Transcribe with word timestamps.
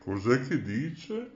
Cos'è 0.00 0.40
che 0.46 0.62
dice? 0.62 1.30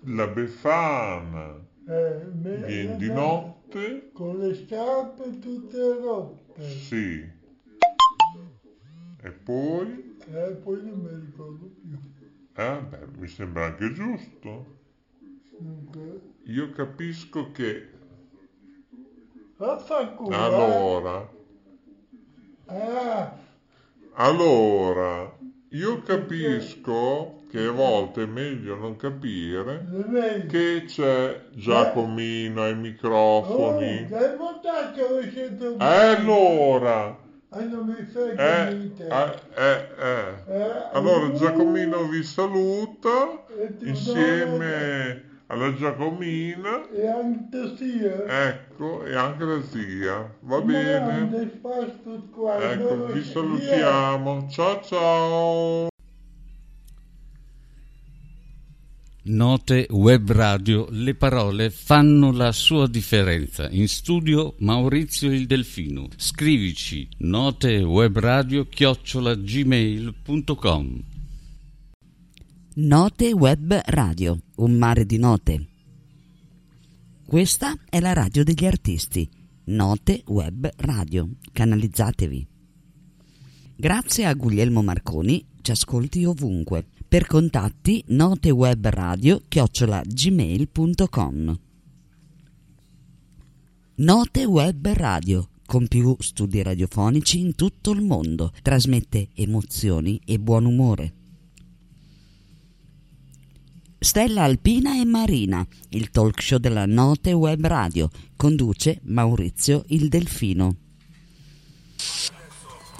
La 0.00 0.26
Befana 0.26 1.66
eh, 1.86 2.26
viene 2.30 2.96
di 2.96 3.08
notte? 3.08 4.10
con 4.12 4.38
le 4.38 4.54
scarpe 4.54 5.38
tutte 5.40 5.98
rotte. 5.98 6.62
Sì. 6.62 7.26
E 9.22 9.30
poi? 9.30 10.16
E 10.32 10.50
poi 10.62 10.82
non 10.84 11.00
mi 11.00 11.24
ricordo 11.26 11.66
più. 11.80 12.13
Eh, 12.56 12.80
beh, 12.88 13.06
mi 13.18 13.26
sembra 13.26 13.64
anche 13.64 13.92
giusto. 13.92 14.82
Io 16.44 16.70
capisco 16.70 17.50
che 17.50 17.90
vaffanculo. 19.56 20.36
allora, 20.36 21.28
eh. 22.68 23.42
Allora, 24.12 25.36
io 25.70 26.02
capisco 26.02 27.42
che 27.50 27.64
a 27.66 27.72
volte 27.72 28.22
è 28.22 28.26
meglio 28.26 28.76
non 28.76 28.94
capire 28.96 30.46
che 30.48 30.84
c'è 30.86 31.46
Giacomino 31.50 32.62
ai 32.62 32.76
microfoni. 32.76 34.06
E 34.06 35.84
allora, 35.84 37.23
Ah, 37.56 37.62
non 37.62 37.86
mi 37.86 38.04
frega 38.04 38.68
eh, 38.68 38.76
eh, 38.98 39.38
eh, 39.54 39.86
eh. 39.98 40.34
Eh, 40.48 40.88
Allora 40.92 41.26
uh, 41.26 41.32
Giacomino 41.34 42.08
vi 42.08 42.22
saluta 42.24 43.44
e 43.48 43.88
insieme 43.88 45.22
alla 45.46 45.72
Giacomina, 45.74 46.88
E 46.90 47.06
anche 47.06 47.76
sia. 47.76 48.48
ecco, 48.48 49.04
e 49.04 49.14
anche 49.14 49.44
la 49.44 49.62
zia. 49.62 50.34
Va 50.40 50.60
bene? 50.60 51.28
Ecco, 52.58 53.06
vi 53.12 53.22
salutiamo. 53.22 54.48
Ciao 54.50 54.80
ciao. 54.82 55.88
Note 59.26 59.86
Web 59.90 60.30
Radio, 60.32 60.86
le 60.90 61.14
parole 61.14 61.70
fanno 61.70 62.30
la 62.30 62.52
sua 62.52 62.86
differenza. 62.86 63.70
In 63.70 63.88
studio 63.88 64.54
Maurizio 64.58 65.32
il 65.32 65.46
Delfino. 65.46 66.08
Scrivici 66.14 67.08
notewebradio 67.20 68.68
gmail.com 69.42 71.02
Note 72.74 73.32
Web 73.32 73.80
Radio, 73.86 74.38
un 74.56 74.72
mare 74.72 75.06
di 75.06 75.16
note. 75.16 75.68
Questa 77.24 77.74
è 77.88 78.00
la 78.00 78.12
radio 78.12 78.44
degli 78.44 78.66
artisti. 78.66 79.26
Note 79.64 80.22
Web 80.26 80.70
Radio. 80.76 81.30
Canalizzatevi. 81.50 82.46
Grazie 83.74 84.26
a 84.26 84.34
Guglielmo 84.34 84.82
Marconi, 84.82 85.46
ci 85.62 85.70
ascolti 85.70 86.26
ovunque. 86.26 86.88
Per 87.14 87.28
contatti 87.28 88.02
notewebradio 88.08 89.42
chiocciola 89.46 90.02
gmail.com 90.04 91.60
Note 93.94 94.44
Web 94.44 94.88
Radio, 94.88 95.50
con 95.64 95.86
più 95.86 96.16
studi 96.18 96.60
radiofonici 96.60 97.38
in 97.38 97.54
tutto 97.54 97.92
il 97.92 98.02
mondo, 98.02 98.50
trasmette 98.62 99.28
emozioni 99.34 100.20
e 100.24 100.40
buon 100.40 100.64
umore. 100.64 101.14
Stella 104.00 104.42
Alpina 104.42 105.00
e 105.00 105.04
Marina, 105.04 105.64
il 105.90 106.10
talk 106.10 106.42
show 106.42 106.58
della 106.58 106.84
Note 106.84 107.32
Web 107.32 107.64
Radio, 107.64 108.10
conduce 108.34 108.98
Maurizio 109.04 109.84
il 109.86 110.08
Delfino. 110.08 110.78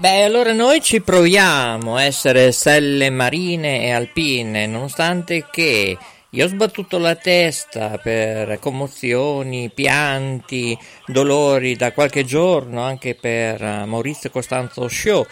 Beh, 0.05 0.23
allora 0.23 0.53
noi 0.53 0.83
ci 0.83 1.01
proviamo 1.01 1.97
a 1.97 2.03
essere 2.03 2.53
stelle 2.53 3.09
marine 3.09 3.85
e 3.85 3.93
alpine, 3.93 4.67
nonostante 4.67 5.47
che 5.51 5.97
io 6.29 6.45
ho 6.45 6.49
sbattuto 6.49 6.99
la 6.99 7.15
testa 7.15 7.97
per 7.97 8.59
commozioni, 8.59 9.71
pianti, 9.73 10.79
dolori 11.07 11.75
da 11.75 11.93
qualche 11.93 12.27
giorno, 12.27 12.83
anche 12.83 13.15
per 13.15 13.63
eh, 13.63 13.85
Maurizio 13.87 14.29
Costanzo 14.29 14.89
Show, 14.89 15.25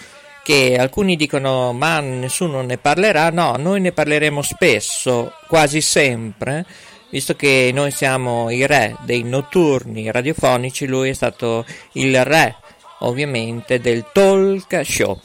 che 0.42 0.78
alcuni 0.78 1.16
dicono 1.16 1.74
ma 1.74 2.00
nessuno 2.00 2.62
ne 2.62 2.78
parlerà, 2.78 3.28
no, 3.28 3.56
noi 3.58 3.78
ne 3.78 3.92
parleremo 3.92 4.40
spesso, 4.40 5.34
quasi 5.48 5.82
sempre, 5.82 6.64
visto 7.10 7.36
che 7.36 7.70
noi 7.74 7.90
siamo 7.90 8.48
i 8.48 8.66
re 8.66 8.96
dei 9.04 9.22
notturni 9.22 10.10
radiofonici, 10.10 10.86
lui 10.86 11.10
è 11.10 11.12
stato 11.12 11.66
il 11.92 12.24
re 12.24 12.56
ovviamente 13.02 13.80
del 13.80 14.06
talk 14.12 14.82
show. 14.84 15.18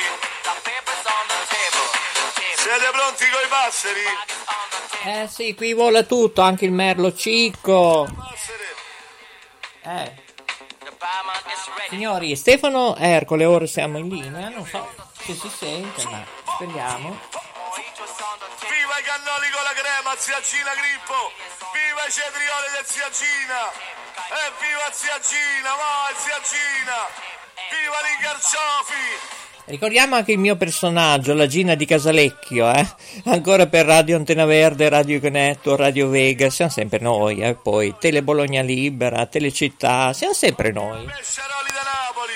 Siete 2.56 2.89
pronti 2.91 3.29
coi 3.31 3.47
passeri? 3.47 4.03
Eh 5.06 5.28
sì, 5.28 5.56
qui 5.56 5.73
vola 5.73 6.03
tutto, 6.03 6.41
anche 6.41 6.66
il 6.66 6.72
merlo 6.72 7.16
cicco. 7.16 8.07
Passeri? 8.16 8.63
Eh. 9.85 10.23
Signori, 11.89 12.35
Stefano 12.35 12.95
Ercole, 12.95 13.45
ora 13.45 13.66
siamo 13.66 13.97
in 13.97 14.07
linea, 14.07 14.50
non 14.50 14.67
so 14.67 14.88
se 15.23 15.33
si 15.33 15.50
sente, 15.50 16.03
ma 16.03 16.23
speriamo. 16.53 17.19
Viva 18.69 19.00
i 19.00 19.03
cannoli 19.03 19.50
con 19.50 19.63
la 19.63 19.73
crema, 19.73 20.16
zia 20.16 20.39
Gina 20.41 20.75
Grippo! 20.75 21.31
Viva 21.73 22.06
i 22.06 22.12
cetrioli 22.12 22.69
del 22.75 22.85
zia 22.85 23.09
Gina! 23.09 24.05
E 24.16 24.52
viva 24.62 24.90
zia 24.92 25.20
Gina, 25.20 25.72
vai 25.76 26.14
zia 26.24 26.40
Gina! 26.48 27.00
Viva 27.70 28.00
i 28.07 28.24
carciofi! 28.24 29.44
Ricordiamo 29.68 30.16
anche 30.16 30.31
il 30.31 30.38
mio 30.38 30.56
personaggio, 30.56 31.34
la 31.34 31.48
Gina 31.48 31.74
di 31.74 31.86
Casalecchio, 31.86 32.72
eh? 32.72 32.88
Ancora 33.25 33.66
per 33.66 33.86
Radio 33.86 34.16
Antena 34.16 34.45
Verde, 34.45 34.89
Radio 34.89 35.19
Conetto, 35.19 35.75
Radio 35.75 36.07
Vega, 36.10 36.50
siamo 36.51 36.69
sempre 36.69 37.00
noi, 37.00 37.42
eh? 37.42 37.56
Poi 37.56 37.95
Tele 38.00 38.22
Bologna 38.22 38.62
Libera, 38.62 39.25
Telecittà, 39.25 40.13
siamo 40.13 40.34
sempre 40.34 40.72
noi. 40.72 41.04
Pesciaroli 41.06 41.69
da 41.74 41.81
Napoli! 41.81 42.34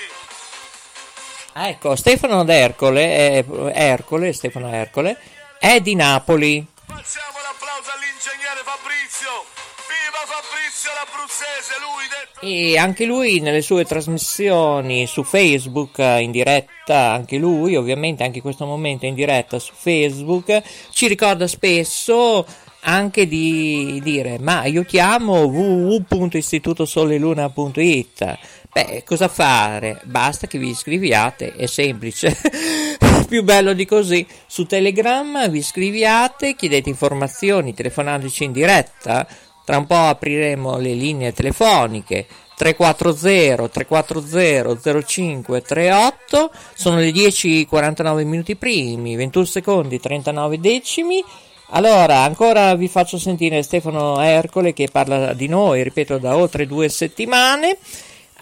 Ah, 1.53 1.68
ecco, 1.69 1.95
Stefano 1.95 2.44
d'Ercole, 2.44 3.03
è, 3.03 3.45
Ercole, 3.74 4.33
Stefano 4.33 4.74
Ercole, 4.74 5.18
è 5.59 5.80
di 5.81 5.94
Napoli. 5.95 6.65
Facciamo 6.88 7.38
l'applauso 7.44 7.92
all'ingegnere 7.94 8.62
Fabrizio! 8.63 9.45
Viva 9.89 10.21
Fabrizio 10.27 10.91
l'Abruzzese, 10.94 11.74
lui 11.81 12.06
detto... 12.07 12.45
E 12.45 12.77
anche 12.77 13.06
lui 13.06 13.39
nelle 13.39 13.63
sue 13.63 13.86
trasmissioni 13.86 15.07
su 15.07 15.24
Facebook 15.24 15.97
eh, 15.97 16.21
in 16.21 16.30
diretta, 16.30 17.13
anche 17.13 17.38
lui 17.38 17.75
ovviamente 17.75 18.24
anche 18.24 18.38
in 18.38 18.44
questo 18.44 18.68
momento 18.68 19.07
in 19.07 19.15
diretta 19.15 19.57
su 19.57 19.74
Facebook, 19.75 20.62
ci 20.91 21.07
ricorda 21.07 21.47
spesso 21.47 22.45
anche 22.81 23.27
di 23.27 24.00
dire 24.03 24.38
ma 24.39 24.65
io 24.65 24.83
chiamo 24.83 25.45
www.istitutosoleluna.it 25.45 28.38
Beh, 28.71 29.01
cosa 29.03 29.27
fare? 29.27 30.00
Basta 30.03 30.45
che 30.45 30.59
vi 30.59 30.69
iscriviate, 30.69 31.53
è 31.53 31.65
semplice. 31.65 32.38
più 33.27 33.44
bello 33.44 33.74
di 33.74 33.86
così. 33.86 34.25
Su 34.45 34.65
Telegram 34.65 35.50
vi 35.50 35.62
scriviate, 35.62 36.56
chiedete 36.56 36.89
informazioni 36.89 37.74
telefonandoci 37.74 38.44
in 38.44 38.51
diretta. 38.51 39.27
Tra 39.69 39.77
un 39.77 39.86
po' 39.86 39.94
apriremo 39.94 40.77
le 40.80 40.94
linee 40.94 41.31
telefoniche. 41.31 42.25
340 42.56 43.68
340 43.68 44.80
0538 44.81 46.51
sono 46.74 46.95
le 46.95 47.12
10:49 47.12 48.25
minuti 48.25 48.56
primi 48.56 49.16
21 49.16 49.45
secondi 49.45 50.00
39 50.00 50.60
decimi. 50.60 51.24
Allora 51.68 52.24
ancora 52.24 52.74
vi 52.74 52.88
faccio 52.88 53.19
sentire 53.19 53.62
Stefano 53.62 54.19
Ercole 54.19 54.74
che 54.74 54.88
parla 54.92 55.33
di 55.33 55.48
noi 55.48 55.83
ripeto 55.83 56.18
da 56.18 56.36
oltre 56.36 56.65
due 56.65 56.89
settimane. 56.89 57.77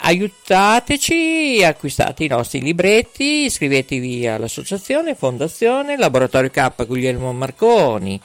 Aiutateci 0.04 1.62
acquistate 1.66 2.24
i 2.24 2.28
nostri 2.28 2.62
libretti 2.62 3.44
iscrivetevi 3.44 4.26
all'associazione 4.28 5.14
fondazione 5.14 5.98
laboratorio 5.98 6.50
K 6.50 6.86
Guglielmo 6.86 7.34
Marconi 7.34 8.18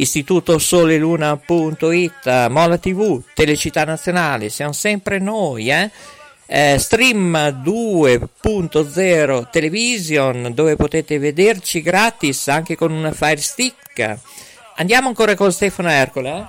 Istituto 0.00 0.58
Soleluna.it, 0.58 2.48
Mola 2.48 2.78
TV, 2.78 3.22
Telecittà 3.34 3.84
Nazionale, 3.84 4.48
siamo 4.48 4.72
sempre 4.72 5.18
noi, 5.18 5.70
eh? 5.70 5.90
Eh, 6.50 6.78
Stream 6.78 7.36
2.0 7.62 9.50
Television 9.50 10.54
dove 10.54 10.76
potete 10.76 11.18
vederci 11.18 11.82
gratis 11.82 12.48
anche 12.48 12.74
con 12.74 12.90
una 12.90 13.12
Fire 13.12 13.36
Stick. 13.36 14.18
Andiamo 14.76 15.08
ancora 15.08 15.34
con 15.34 15.52
Stefano 15.52 15.90
Ercole. 15.90 16.30
Eh? 16.30 16.46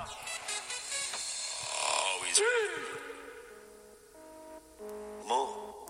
Mo. 5.26 5.84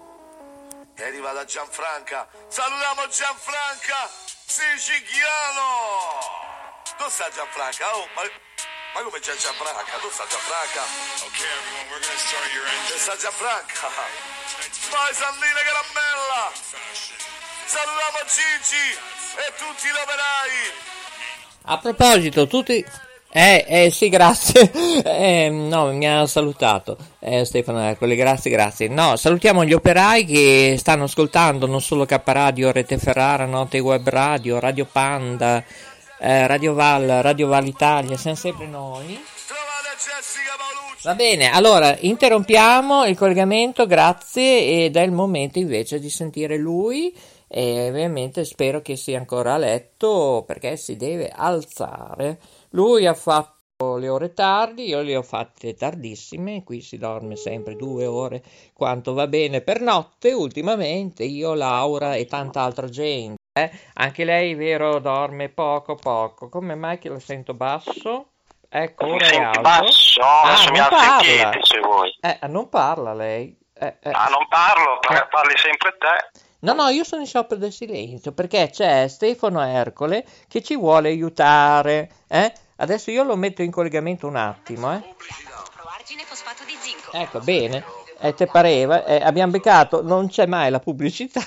È 0.94 1.04
arrivata 1.04 1.44
Gianfranca. 1.44 2.26
Salutiamo 2.48 3.02
Gianfranca 3.08 4.10
Siciliano. 4.46 6.50
Dove 7.00 7.12
sta 7.12 7.31
Gianfranca? 7.32 7.97
Oh, 7.97 8.05
ma, 8.12 8.20
ma 8.93 9.00
come 9.00 9.19
c'è 9.25 9.32
Gianfranca? 9.32 9.97
Dove 10.05 10.12
sta 10.12 10.29
Gianfranca? 10.29 10.85
Okay, 11.32 11.49
everyone, 11.49 11.88
we're 11.88 12.05
to 12.05 12.12
start 12.20 12.52
your 12.52 12.61
Dove 12.61 12.76
engine. 12.76 13.00
sta 13.00 13.17
Gianfranca? 13.17 13.88
Vai 14.93 15.12
Sandrina 15.17 15.62
Caramella! 15.64 16.52
Salutiamo 17.64 18.20
Gigi 18.29 18.87
e 19.32 19.47
tutti 19.56 19.88
gli 19.88 19.97
operai! 19.97 20.52
A 21.73 21.79
proposito, 21.81 22.47
tutti... 22.47 22.85
Eh, 23.32 23.64
eh, 23.67 23.91
sì, 23.91 24.11
grazie. 24.11 24.70
Eh, 25.02 25.49
no, 25.49 25.93
mi 25.93 26.06
ha 26.06 26.26
salutato 26.26 26.97
eh, 27.20 27.44
Stefano 27.44 27.81
Ercole, 27.81 28.14
grazie, 28.17 28.50
grazie. 28.50 28.88
No, 28.88 29.17
salutiamo 29.17 29.64
gli 29.64 29.73
operai 29.73 30.25
che 30.25 30.76
stanno 30.79 31.05
ascoltando 31.05 31.67
non 31.67 31.81
solo 31.81 32.05
K 32.05 32.20
Radio, 32.25 32.70
Rete 32.70 32.99
Ferrara, 32.99 33.47
Note 33.47 33.79
Web 33.79 34.08
Radio, 34.08 34.58
Radio 34.58 34.87
Panda, 34.91 35.62
eh, 36.20 36.46
Radio 36.46 36.75
Val, 36.75 37.06
Radio 37.22 37.49
Val 37.49 37.67
Italia, 37.67 38.17
siamo 38.17 38.37
sempre 38.37 38.67
noi. 38.67 39.19
Va 41.02 41.14
bene, 41.14 41.50
allora 41.50 41.96
interrompiamo 41.99 43.06
il 43.06 43.17
collegamento, 43.17 43.87
grazie, 43.87 44.84
ed 44.84 44.96
è 44.96 45.00
il 45.00 45.12
momento 45.12 45.58
invece 45.58 45.99
di 45.99 46.11
sentire 46.11 46.58
lui 46.58 47.17
e 47.49 47.88
ovviamente 47.88 48.44
spero 48.44 48.82
che 48.82 48.96
sia 48.96 49.19
ancora 49.19 49.55
a 49.55 49.56
letto 49.56 50.44
perché 50.46 50.76
si 50.76 50.96
deve 50.96 51.32
alzare. 51.34 52.38
Lui 52.70 53.06
ha 53.06 53.14
fatto 53.14 53.96
le 53.96 54.11
ore 54.11 54.34
tardi, 54.34 54.88
io 54.88 55.00
le 55.00 55.16
ho 55.16 55.23
fatte 55.23 55.73
tardissime, 55.73 56.64
qui 56.64 56.82
si 56.82 56.99
dorme 56.99 57.34
sempre 57.34 57.76
due 57.76 58.05
ore 58.05 58.43
quanto 58.75 59.14
va 59.14 59.26
bene 59.26 59.62
per 59.62 59.81
notte, 59.81 60.34
ultimamente 60.34 61.25
io, 61.25 61.55
Laura 61.55 62.14
e 62.14 62.26
tanta 62.26 62.61
altra 62.61 62.90
gente. 62.90 63.39
Eh. 63.52 63.70
Anche 63.94 64.25
lei, 64.25 64.55
vero, 64.55 64.99
dorme 64.99 65.49
poco 65.49 65.94
poco. 65.94 66.49
Come 66.49 66.75
mai 66.75 66.99
che 66.99 67.08
la 67.08 67.19
sento 67.20 67.55
basso? 67.55 68.26
Ecco, 68.69 69.06
ora 69.06 69.26
è 69.29 69.37
alto. 69.37 69.61
basso? 69.61 70.20
Ah, 70.23 70.43
Adesso 70.52 70.70
mi 70.70 70.79
non 70.79 70.88
parla. 70.88 71.17
piedi 71.19 71.58
se 71.62 71.79
vuoi. 71.81 72.19
Eh, 72.20 72.38
non 72.49 72.69
parla 72.69 73.14
lei. 73.14 73.56
Eh, 73.75 73.97
eh. 74.00 74.11
Ah, 74.12 74.29
non 74.29 74.47
parlo, 74.49 75.00
Eh. 75.02 75.26
parli 75.31 75.56
sempre 75.56 75.97
te. 75.99 76.41
No, 76.61 76.75
no, 76.75 76.88
io 76.88 77.05
sono 77.05 77.23
in 77.23 77.26
sciopero 77.26 77.58
del 77.58 77.73
silenzio 77.73 78.32
perché 78.32 78.69
c'è 78.70 79.08
Stefano 79.08 79.62
Ercole 79.62 80.25
che 80.47 80.62
ci 80.62 80.76
vuole 80.76 81.08
aiutare. 81.08 82.11
Eh? 82.29 82.52
Adesso 82.76 83.11
io 83.11 83.25
lo 83.25 83.35
metto 83.37 83.62
in 83.62 83.70
collegamento 83.70 84.26
un 84.26 84.37
attimo. 84.37 84.93
Eh? 84.93 85.02
Ecco, 87.12 87.41
bene. 87.41 87.82
Eh, 88.20 88.35
te 88.35 88.47
pareva? 88.47 89.05
Eh, 89.05 89.20
abbiamo 89.23 89.52
beccato, 89.52 90.02
non 90.02 90.29
c'è 90.29 90.47
mai 90.47 90.70
la 90.70 90.79
pubblicità. 90.81 91.41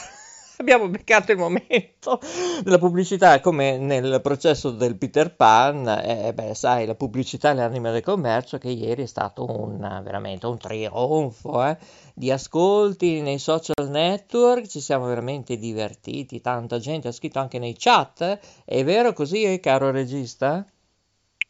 Abbiamo 0.63 0.87
beccato 0.87 1.33
il 1.33 1.37
momento 1.37 2.19
della 2.63 2.79
pubblicità 2.79 3.39
come 3.41 3.77
nel 3.77 4.21
processo 4.21 4.71
del 4.71 4.97
Peter 4.97 5.35
Pan. 5.35 5.87
Eh, 5.87 6.33
beh, 6.33 6.55
sai, 6.55 6.85
la 6.85 6.95
pubblicità 6.95 7.51
è 7.51 7.53
l'anima 7.53 7.91
del 7.91 8.01
commercio 8.01 8.57
che 8.57 8.69
ieri 8.69 9.03
è 9.03 9.05
stato 9.05 9.45
un, 9.45 9.77
veramente 10.03 10.47
un 10.47 10.57
trionfo 10.57 11.63
eh, 11.65 11.77
di 12.15 12.31
ascolti 12.31 13.21
nei 13.21 13.39
social 13.39 13.89
network. 13.89 14.65
Ci 14.65 14.79
siamo 14.79 15.05
veramente 15.05 15.57
divertiti. 15.57 16.41
Tanta 16.41 16.79
gente 16.79 17.09
ha 17.09 17.11
scritto 17.11 17.39
anche 17.39 17.59
nei 17.59 17.75
chat. 17.77 18.39
È 18.63 18.83
vero 18.83 19.13
così, 19.13 19.59
caro 19.59 19.91
regista? 19.91 20.65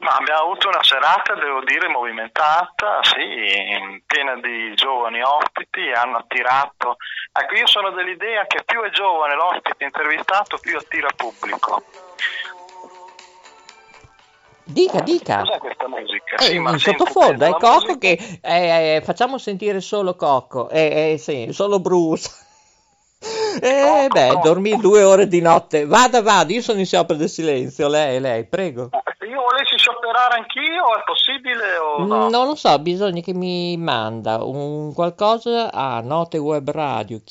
Ma 0.04 0.18
abbiamo 0.18 0.42
avuto 0.42 0.68
una 0.68 0.84
serata, 0.84 1.34
devo 1.36 1.64
dire, 1.64 1.88
movimentata, 1.88 3.00
sì, 3.04 4.02
piena 4.06 4.36
di 4.36 4.76
giovani 4.76 5.22
ospiti, 5.22 5.92
hanno 5.96 6.18
attirato... 6.18 6.98
Ecco, 7.32 7.56
io 7.56 7.68
sono 7.68 7.90
dell'idea 7.92 8.46
che 8.46 8.64
più 8.66 8.82
è 8.84 8.90
giovane 8.90 9.36
l'ospite 9.36 9.86
intervistato, 9.86 10.58
più 10.60 10.78
attira 10.78 11.08
pubblico. 11.16 11.84
Dica, 14.66 15.00
dica. 15.02 15.40
Cos'è 15.40 15.58
questa 15.58 15.88
musica? 15.88 16.36
Eh, 16.36 16.44
Sì, 16.44 16.56
in 16.56 16.80
sottofondo 16.80 17.46
è 17.46 17.50
Cocco 17.52 17.88
musica. 17.88 17.98
che 17.98 18.40
eh, 18.42 18.96
eh, 18.96 19.02
facciamo 19.02 19.38
sentire 19.38 19.80
solo 19.82 20.16
Cocco, 20.16 20.70
eh, 20.70 21.14
eh, 21.14 21.18
sì, 21.18 21.48
solo 21.52 21.80
Bruce. 21.80 22.30
Eh, 23.62 24.08
beh, 24.10 24.40
dormì 24.44 24.76
due 24.78 25.04
ore 25.04 25.28
di 25.28 25.40
notte. 25.40 25.86
Vada, 25.86 26.22
vada, 26.22 26.52
io 26.52 26.62
sono 26.62 26.80
in 26.80 26.86
sciopero 26.86 27.18
del 27.18 27.30
silenzio. 27.30 27.88
Lei, 27.88 28.20
lei, 28.20 28.46
prego. 28.46 28.90
Scioperare 30.14 30.36
anch'io, 30.36 30.96
è 30.96 31.04
possibile 31.04 31.78
o 31.78 32.06
no? 32.06 32.30
Non 32.30 32.46
lo 32.46 32.54
so, 32.54 32.78
bisogna 32.78 33.20
che 33.22 33.34
mi 33.34 33.76
manda 33.78 34.44
un 34.44 34.94
qualcosa 34.94 35.72
a 35.72 36.02
notewebradio 36.02 37.22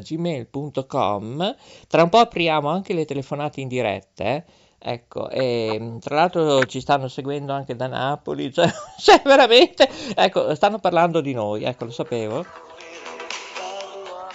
gmail.com 0.00 1.56
Tra 1.88 2.02
un 2.04 2.08
po' 2.08 2.18
apriamo 2.18 2.68
anche 2.68 2.94
le 2.94 3.04
telefonate 3.04 3.60
in 3.60 3.66
diretta, 3.66 4.24
eh. 4.24 4.44
Ecco, 4.84 5.30
e 5.30 5.98
tra 6.00 6.16
l'altro 6.16 6.64
ci 6.66 6.80
stanno 6.80 7.06
seguendo 7.08 7.52
anche 7.52 7.74
da 7.76 7.86
Napoli, 7.88 8.50
cioè, 8.54 8.68
cioè 8.98 9.20
veramente, 9.24 9.88
ecco, 10.14 10.54
stanno 10.54 10.78
parlando 10.78 11.20
di 11.20 11.32
noi, 11.32 11.64
ecco, 11.64 11.86
lo 11.86 11.90
sapevo. 11.90 12.44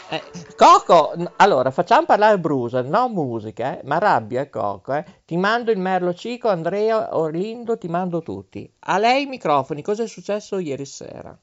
Eh, 0.09 0.23
Coco, 0.55 1.13
allora 1.35 1.69
facciamo 1.69 2.05
parlare 2.05 2.39
Brusa, 2.39 2.81
no 2.81 3.09
musica, 3.09 3.77
eh, 3.77 3.81
ma 3.83 3.97
rabbia 3.97 4.49
Coco, 4.49 4.93
eh. 4.93 5.03
Ti 5.25 5.35
mando 5.35 5.69
il 5.69 5.79
Merlo 5.79 6.13
Cico, 6.13 6.47
Andrea, 6.47 7.17
Orlindo, 7.17 7.77
ti 7.77 7.89
mando 7.89 8.21
tutti. 8.21 8.71
A 8.85 8.97
lei 8.99 9.23
i 9.23 9.25
microfoni, 9.25 9.81
cosa 9.81 10.03
è 10.03 10.07
successo 10.07 10.59
ieri 10.59 10.85
sera? 10.85 11.37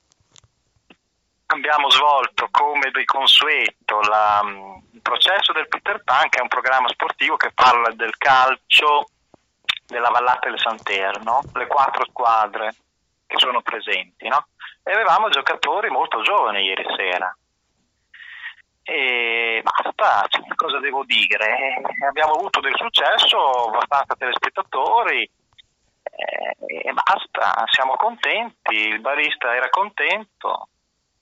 Abbiamo 1.46 1.90
svolto 1.90 2.48
come 2.50 2.90
di 2.90 3.04
consueto 3.04 4.00
la, 4.00 4.40
mm, 4.42 4.76
il 4.92 5.02
processo 5.02 5.52
del 5.52 5.68
Peter 5.68 6.02
Pan, 6.02 6.30
che 6.30 6.38
è 6.38 6.42
un 6.42 6.48
programma 6.48 6.88
sportivo 6.88 7.36
che 7.36 7.52
parla 7.54 7.90
del 7.90 8.16
calcio 8.16 9.10
della 9.86 10.08
Vallata 10.08 10.48
del 10.48 10.58
Santerre, 10.58 11.22
no? 11.22 11.42
le 11.52 11.66
quattro 11.66 12.06
squadre 12.06 12.74
che 13.26 13.36
sono 13.36 13.60
presenti. 13.60 14.26
No? 14.26 14.46
E 14.82 14.90
avevamo 14.90 15.28
giocatori 15.28 15.90
molto 15.90 16.22
giovani 16.22 16.62
ieri 16.64 16.84
sera. 16.96 17.36
E 18.86 19.62
basta, 19.62 20.26
cioè, 20.28 20.42
cosa 20.54 20.78
devo 20.78 21.04
dire? 21.04 21.46
Eh, 21.46 22.06
abbiamo 22.06 22.34
avuto 22.34 22.60
del 22.60 22.74
successo, 22.76 23.68
abbastanza 23.68 24.14
telespettatori, 24.14 25.22
eh, 25.22 26.56
e 26.66 26.92
basta, 26.92 27.64
siamo 27.72 27.96
contenti, 27.96 28.74
il 28.74 29.00
barista 29.00 29.54
era 29.54 29.70
contento, 29.70 30.68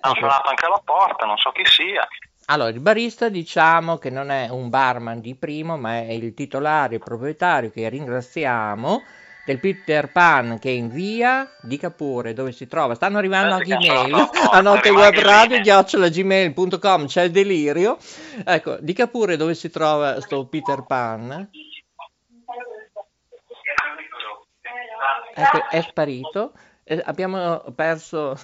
hanno 0.01 0.15
suonato 0.17 0.49
anche 0.49 0.67
alla 0.67 0.83
porta, 0.85 1.25
non 1.25 1.37
so 1.37 1.53
chi 1.53 1.65
sia. 1.65 2.07
Allora, 2.47 2.71
il 2.71 2.81
barista 2.81 3.29
diciamo 3.29 3.99
che 3.99 4.11
non 4.11 4.31
è 4.31 4.49
un 4.49 4.69
barman 4.69 5.21
di 5.21 5.37
primo, 5.37 5.79
ma 5.79 5.99
è 5.99 6.11
il 6.11 6.35
titolare, 6.35 6.97
il 6.97 7.01
proprietario 7.01 7.71
che 7.71 7.89
ringraziamo 7.89 9.03
del 9.45 9.59
Peter 9.59 10.11
Pan 10.11 10.59
che 10.59 10.69
è 10.69 10.73
in 10.73 10.89
via, 10.89 11.51
dica 11.63 11.91
pure 11.91 12.33
dove 12.33 12.53
si 12.53 12.67
trova. 12.67 12.95
Stanno 12.95 13.19
arrivando 13.19 13.55
anche 13.55 13.77
che 13.77 13.87
email 13.87 14.11
sono 14.11 14.31
sotto, 14.33 14.51
a 14.51 14.61
notte 14.61 14.89
rimane 14.89 15.07
web 15.07 15.15
in 15.15 15.23
radio 15.23 15.57
linea. 15.57 16.09
gmail.com 16.09 17.07
c'è 17.07 17.23
il 17.23 17.31
delirio. 17.31 17.99
Ecco, 18.45 18.77
dica 18.81 19.07
pure 19.07 19.37
dove 19.37 19.55
si 19.55 19.71
trova 19.71 20.21
sto 20.21 20.47
Peter 20.47 20.85
Pan. 20.87 21.51
Ecco, 25.35 25.69
è 25.71 25.81
sparito. 25.83 26.53
Eh, 26.85 27.01
abbiamo 27.05 27.65
perso 27.75 28.37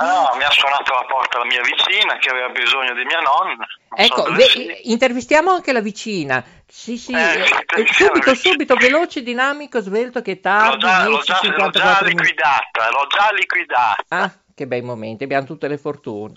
Ah, 0.00 0.30
no, 0.32 0.36
mi 0.36 0.44
ha 0.44 0.50
suonato 0.50 0.92
alla 0.92 1.04
porta 1.06 1.38
la 1.38 1.44
mia 1.44 1.60
vicina 1.62 2.16
che 2.18 2.30
aveva 2.30 2.48
bisogno 2.48 2.94
di 2.94 3.04
mia 3.04 3.20
nonna. 3.20 3.66
Non 3.88 3.98
Ecco, 3.98 4.24
so 4.24 4.32
ve- 4.32 4.80
intervistiamo 4.84 5.50
anche 5.50 5.72
la 5.72 5.80
vicina. 5.80 6.42
Sì, 6.66 6.96
sì, 6.96 7.12
Eh, 7.12 7.18
eh, 7.18 7.82
eh, 7.82 7.86
subito, 7.92 8.34
subito, 8.34 8.74
veloce, 8.76 9.22
dinamico, 9.22 9.80
svelto, 9.80 10.22
che 10.22 10.34
L'ho 10.34 10.40
tardi, 10.40 10.78
già, 10.80 11.04
l'ho 11.04 11.10
10, 11.16 11.24
già- 11.24 11.34
l'ho 11.34 11.40
già 11.40 11.48
54 11.48 12.06
minuti. 12.06 12.22
liquidata, 12.24 12.90
l'ho 12.90 13.06
già 13.08 13.30
liquidata. 13.32 14.04
Ah, 14.08 14.32
che 14.54 14.66
bei 14.66 14.82
momenti, 14.82 15.24
abbiamo 15.24 15.46
tutte 15.46 15.68
le 15.68 15.76
fortune. 15.78 16.32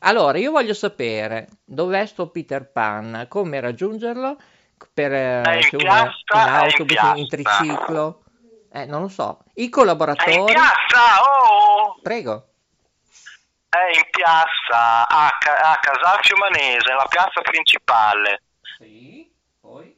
Allora, 0.00 0.38
io 0.38 0.50
voglio 0.50 0.74
sapere 0.74 1.48
dov'è 1.64 2.04
sto 2.06 2.28
Peter 2.30 2.70
Pan, 2.70 3.26
come 3.28 3.60
raggiungerlo, 3.60 4.36
per, 4.92 5.12
eh, 5.12 5.60
in 5.70 5.76
piazza, 5.78 6.12
in 6.32 6.40
in 6.40 6.48
autobus, 6.48 6.78
in, 7.16 7.26
piazza. 7.26 7.26
triciclo, 7.58 8.22
eh, 8.72 8.84
non 8.86 9.00
lo 9.02 9.08
so. 9.08 9.40
I 9.54 9.62
È 9.62 9.64
in 9.64 9.70
collaboratori, 9.70 10.52
piazza, 10.52 11.22
oh! 11.22 11.98
prego. 12.02 12.49
È 13.70 13.96
in 13.96 14.02
piazza 14.10 15.06
a, 15.06 15.26
a 15.26 15.78
Casal 15.78 16.18
Fiumanese, 16.22 16.92
la 16.92 17.06
piazza 17.08 17.40
principale. 17.40 18.42
Sì, 18.76 19.32
poi? 19.60 19.96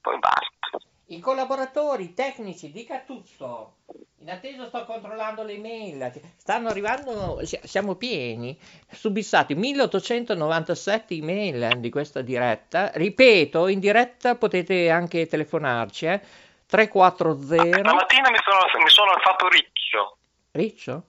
Poi 0.00 0.18
basta. 0.20 0.78
I 1.06 1.18
collaboratori 1.18 2.14
tecnici 2.14 2.70
di 2.70 2.84
Catuzzo, 2.84 3.78
in 4.20 4.30
attesa 4.30 4.66
sto 4.68 4.84
controllando 4.84 5.42
le 5.42 5.58
mail, 5.58 6.10
stanno 6.36 6.68
arrivando, 6.68 7.44
si- 7.44 7.58
siamo 7.64 7.96
pieni, 7.96 8.56
subissati 8.88 9.56
1897 9.56 11.14
email 11.14 11.62
eh, 11.64 11.80
di 11.80 11.90
questa 11.90 12.22
diretta, 12.22 12.92
ripeto, 12.94 13.66
in 13.66 13.80
diretta 13.80 14.36
potete 14.36 14.88
anche 14.88 15.26
telefonarci, 15.26 16.06
eh? 16.06 16.20
340, 16.66 17.80
Stamattina 17.80 18.30
mi 18.30 18.38
sono, 18.40 18.82
mi 18.84 18.90
sono 18.90 19.10
fatto 19.20 19.48
riccio. 19.48 20.16
Riccio? 20.52 21.08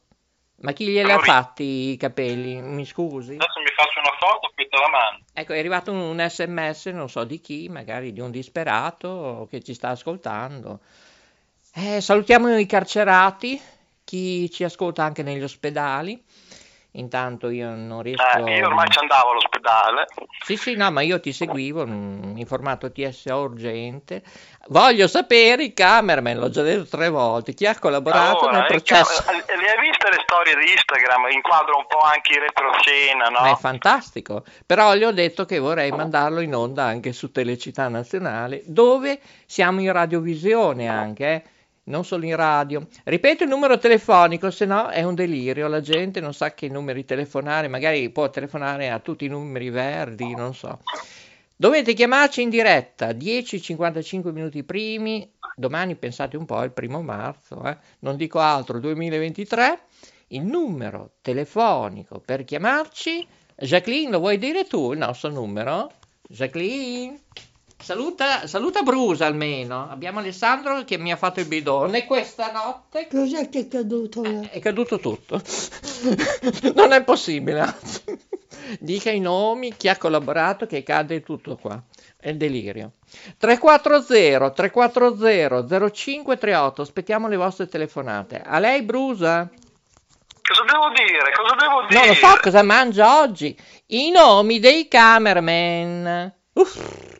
Ma 0.63 0.71
chi 0.71 0.87
gliel'ha 0.87 1.17
riccio. 1.17 1.31
fatti 1.31 1.63
i 1.91 1.97
capelli? 1.97 2.61
Mi 2.61 2.85
scusi? 2.85 3.33
Adesso 3.33 3.59
mi 3.59 3.71
faccio 3.75 3.99
una 3.99 4.15
foto, 4.17 4.51
qui 4.55 4.67
te 4.69 4.77
la 4.77 4.89
mando. 4.89 5.25
Ecco, 5.33 5.53
è 5.53 5.59
arrivato 5.59 5.91
un, 5.91 5.99
un 5.99 6.25
sms, 6.25 6.85
non 6.87 7.09
so 7.09 7.25
di 7.25 7.41
chi, 7.41 7.67
magari 7.67 8.13
di 8.13 8.21
un 8.21 8.31
disperato 8.31 9.45
che 9.49 9.61
ci 9.61 9.73
sta 9.73 9.89
ascoltando. 9.89 10.79
Eh, 11.75 11.99
salutiamo 11.99 12.57
i 12.57 12.65
carcerati, 12.65 13.61
chi 14.05 14.49
ci 14.49 14.63
ascolta 14.63 15.03
anche 15.03 15.21
negli 15.21 15.43
ospedali. 15.43 16.23
Intanto 16.95 17.49
io 17.49 17.73
non 17.73 18.03
riesco... 18.03 18.45
Eh, 18.45 18.57
io 18.57 18.67
ormai 18.67 18.87
ci 18.89 18.99
andavo 18.99 19.31
all'ospedale. 19.31 20.05
Sì, 20.45 20.57
sì, 20.57 20.75
no, 20.75 20.91
ma 20.91 21.01
io 21.01 21.19
ti 21.19 21.33
seguivo 21.33 21.87
mm, 21.87 22.37
in 22.37 22.45
formato 22.45 22.91
TSA 22.91 23.35
urgente. 23.35 24.21
Voglio 24.67 25.07
sapere 25.07 25.63
i 25.63 25.73
cameraman, 25.73 26.37
l'ho 26.37 26.49
già 26.49 26.61
detto 26.61 26.85
tre 26.85 27.09
volte, 27.09 27.53
chi 27.53 27.65
ha 27.65 27.77
collaborato 27.79 28.41
Allora, 28.41 28.51
nel 28.51 28.63
eh, 28.65 28.67
processo. 28.67 29.23
eh, 29.31 29.57
le 29.57 29.69
hai 29.71 29.79
viste 29.79 30.07
le 30.09 30.21
storie 30.21 30.55
di 30.55 30.71
Instagram? 30.71 31.31
Inquadro 31.31 31.77
un 31.77 31.87
po' 31.87 31.97
anche 31.99 32.33
in 32.33 32.39
retroscena, 32.41 33.25
no? 33.29 33.39
Ma 33.39 33.51
è 33.51 33.55
fantastico. 33.55 34.43
Però 34.63 34.93
gli 34.93 35.03
ho 35.03 35.11
detto 35.11 35.45
che 35.45 35.57
vorrei 35.57 35.89
mandarlo 35.91 36.41
in 36.41 36.53
onda 36.53 36.83
anche 36.83 37.11
su 37.11 37.31
Telecittà 37.31 37.87
Nazionale, 37.87 38.61
dove 38.65 39.19
siamo 39.47 39.81
in 39.81 39.91
radiovisione 39.91 40.87
anche, 40.87 41.25
eh, 41.25 41.43
non 41.85 42.05
solo 42.05 42.25
in 42.25 42.35
radio. 42.35 42.87
Ripeto 43.03 43.43
il 43.43 43.49
numero 43.49 43.77
telefonico, 43.77 44.51
se 44.51 44.65
no 44.65 44.89
è 44.89 45.03
un 45.03 45.15
delirio. 45.15 45.67
La 45.67 45.81
gente 45.81 46.19
non 46.19 46.33
sa 46.33 46.53
che 46.53 46.69
numeri 46.69 47.05
telefonare, 47.05 47.67
magari 47.67 48.09
può 48.09 48.29
telefonare 48.29 48.89
a 48.89 48.99
tutti 48.99 49.25
i 49.25 49.29
numeri 49.29 49.69
verdi, 49.69 50.33
non 50.35 50.53
so. 50.53 50.79
Dovete 51.55 51.93
chiamarci 51.93 52.41
in 52.41 52.49
diretta 52.49 53.09
10-55 53.09 54.31
minuti 54.31 54.63
primi. 54.63 55.31
Domani 55.55 55.95
pensate 55.95 56.35
un 56.35 56.45
po', 56.45 56.63
il 56.63 56.71
primo 56.71 57.01
marzo, 57.01 57.63
eh? 57.65 57.77
non 57.99 58.15
dico 58.15 58.39
altro, 58.39 58.79
2023. 58.79 59.79
Il 60.27 60.43
numero 60.43 61.11
telefonico 61.21 62.19
per 62.19 62.43
chiamarci. 62.43 63.27
Jacqueline, 63.55 64.09
lo 64.09 64.19
vuoi 64.19 64.39
dire 64.39 64.65
tu 64.65 64.93
il 64.93 64.97
nostro 64.97 65.29
numero? 65.29 65.91
Jacqueline? 66.27 67.21
Saluta, 67.83 68.47
saluta 68.47 68.81
Brusa 68.81 69.25
almeno. 69.25 69.89
Abbiamo 69.89 70.19
Alessandro 70.19 70.85
che 70.85 70.97
mi 70.97 71.11
ha 71.11 71.17
fatto 71.17 71.41
il 71.41 71.47
bidone 71.47 72.05
questa 72.05 72.49
notte. 72.49 73.09
Cos'è 73.11 73.49
che 73.49 73.59
è 73.59 73.67
caduto? 73.67 74.23
là? 74.23 74.49
È 74.49 74.59
caduto 74.59 74.99
tutto. 74.99 75.41
non 76.75 76.93
è 76.93 77.03
possibile. 77.03 77.75
Dica 78.79 79.11
i 79.11 79.19
nomi, 79.19 79.75
chi 79.75 79.89
ha 79.89 79.97
collaborato, 79.97 80.65
che 80.65 80.81
cade 80.81 81.23
tutto 81.23 81.57
qua. 81.57 81.77
È 82.15 82.29
il 82.29 82.37
delirio. 82.37 82.93
340 83.37 84.51
340 84.51 85.91
0538. 85.91 86.81
Aspettiamo 86.81 87.27
le 87.27 87.35
vostre 87.35 87.67
telefonate. 87.67 88.41
A 88.45 88.59
lei, 88.59 88.81
Brusa? 88.83 89.49
Cosa 90.41 90.63
devo 90.71 90.87
dire? 90.95 91.33
Cosa 91.35 91.55
devo 91.59 91.85
dire? 91.85 91.99
Non 91.99 92.07
lo 92.07 92.13
so 92.13 92.39
cosa 92.41 92.63
mangia 92.63 93.19
oggi. 93.19 93.53
I 93.87 94.09
nomi 94.09 94.59
dei 94.59 94.87
cameraman. 94.87 96.33
Uff. 96.53 97.12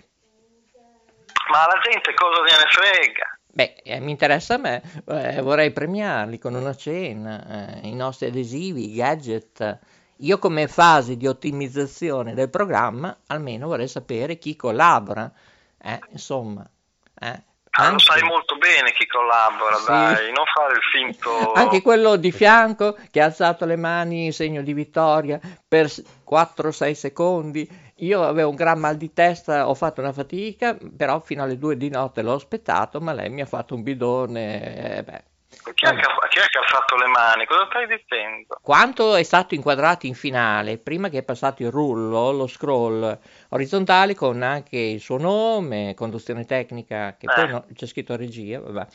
Ma 1.52 1.66
la 1.66 1.80
gente 1.84 2.14
cosa 2.14 2.42
gliene 2.42 2.70
frega? 2.70 3.38
Beh, 3.56 3.76
eh, 3.84 4.00
mi 4.00 4.12
interessa 4.12 4.56
a 4.56 4.58
me, 4.58 4.82
Eh, 5.08 5.42
vorrei 5.42 5.72
premiarli 5.72 6.40
con 6.40 6.56
una 6.56 6.76
cena, 6.76 7.80
eh, 7.82 7.88
i 7.88 7.94
nostri 7.96 8.28
adesivi, 8.28 8.92
i 8.92 8.96
gadget. 8.96 9.80
Io 10.18 10.40
come 10.40 10.68
fase 10.68 11.18
di 11.18 11.28
ottimizzazione 11.28 12.34
del 12.34 12.50
programma 12.50 13.16
almeno 13.28 13.68
vorrei 13.68 13.88
sapere 13.88 14.38
chi 14.38 14.56
collabora, 14.56 15.32
eh, 15.82 16.00
insomma. 16.12 16.68
eh. 17.20 17.42
Ah, 17.76 17.90
lo 17.90 17.98
sai 17.98 18.22
molto 18.22 18.56
bene 18.58 18.92
chi 18.92 19.08
collabora, 19.08 19.76
Sì. 19.78 19.86
dai, 19.88 20.32
non 20.32 20.46
fare 20.46 20.74
il 20.76 20.82
finto. 20.94 21.54
Anche 21.54 21.82
quello 21.82 22.16
di 22.18 22.32
fianco 22.32 22.96
che 23.10 23.20
ha 23.20 23.26
alzato 23.26 23.66
le 23.66 23.76
mani 23.76 24.26
in 24.26 24.34
segno 24.34 24.62
di 24.62 24.74
vittoria 24.74 25.40
per 25.68 25.90
4-6 26.24 26.94
secondi. 26.94 27.68
Io 27.98 28.24
avevo 28.24 28.50
un 28.50 28.56
gran 28.56 28.80
mal 28.80 28.98
di 28.98 29.14
testa, 29.14 29.70
ho 29.70 29.76
fatto 29.76 30.02
una 30.02 30.12
fatica, 30.12 30.76
però 30.98 31.20
fino 31.20 31.44
alle 31.44 31.58
2 31.58 31.78
di 31.78 31.90
notte 31.90 32.22
l'ho 32.22 32.34
aspettato, 32.34 33.00
ma 33.00 33.14
lei 33.14 33.30
mi 33.30 33.42
ha 33.42 33.46
fatto 33.46 33.76
un 33.76 33.84
bidone. 33.84 34.98
eh, 34.98 35.04
beh. 35.04 35.24
Chi 35.76 35.86
è, 35.86 35.94
che, 35.94 36.02
ha- 36.02 36.28
chi 36.30 36.40
è 36.40 36.48
che 36.48 36.58
ha 36.58 36.62
alzato 36.62 36.96
le 36.98 37.06
mani? 37.06 37.46
Cosa 37.46 37.68
stai 37.70 37.86
dicendo? 37.86 38.58
Quanto 38.60 39.14
è 39.16 39.22
stato 39.22 39.54
inquadrato 39.54 40.08
in 40.08 40.16
finale, 40.16 40.80
prima 40.80 41.10
che 41.10 41.20
è 41.20 41.24
passato 41.24 41.62
il 41.62 41.70
rullo, 41.70 42.32
lo 42.32 42.48
scroll 42.48 43.18
orizzontale 43.50 44.16
con 44.16 44.42
anche 44.42 44.78
il 44.78 45.00
suo 45.00 45.20
nome, 45.20 45.94
conduzione 45.96 46.46
tecnica, 46.46 47.16
che 47.18 47.28
poi 47.34 47.44
Eh. 47.44 47.48
no- 47.48 47.66
c'è 47.72 47.86
scritto 47.86 48.16
regia, 48.16 48.60
vabbè. 48.60 48.88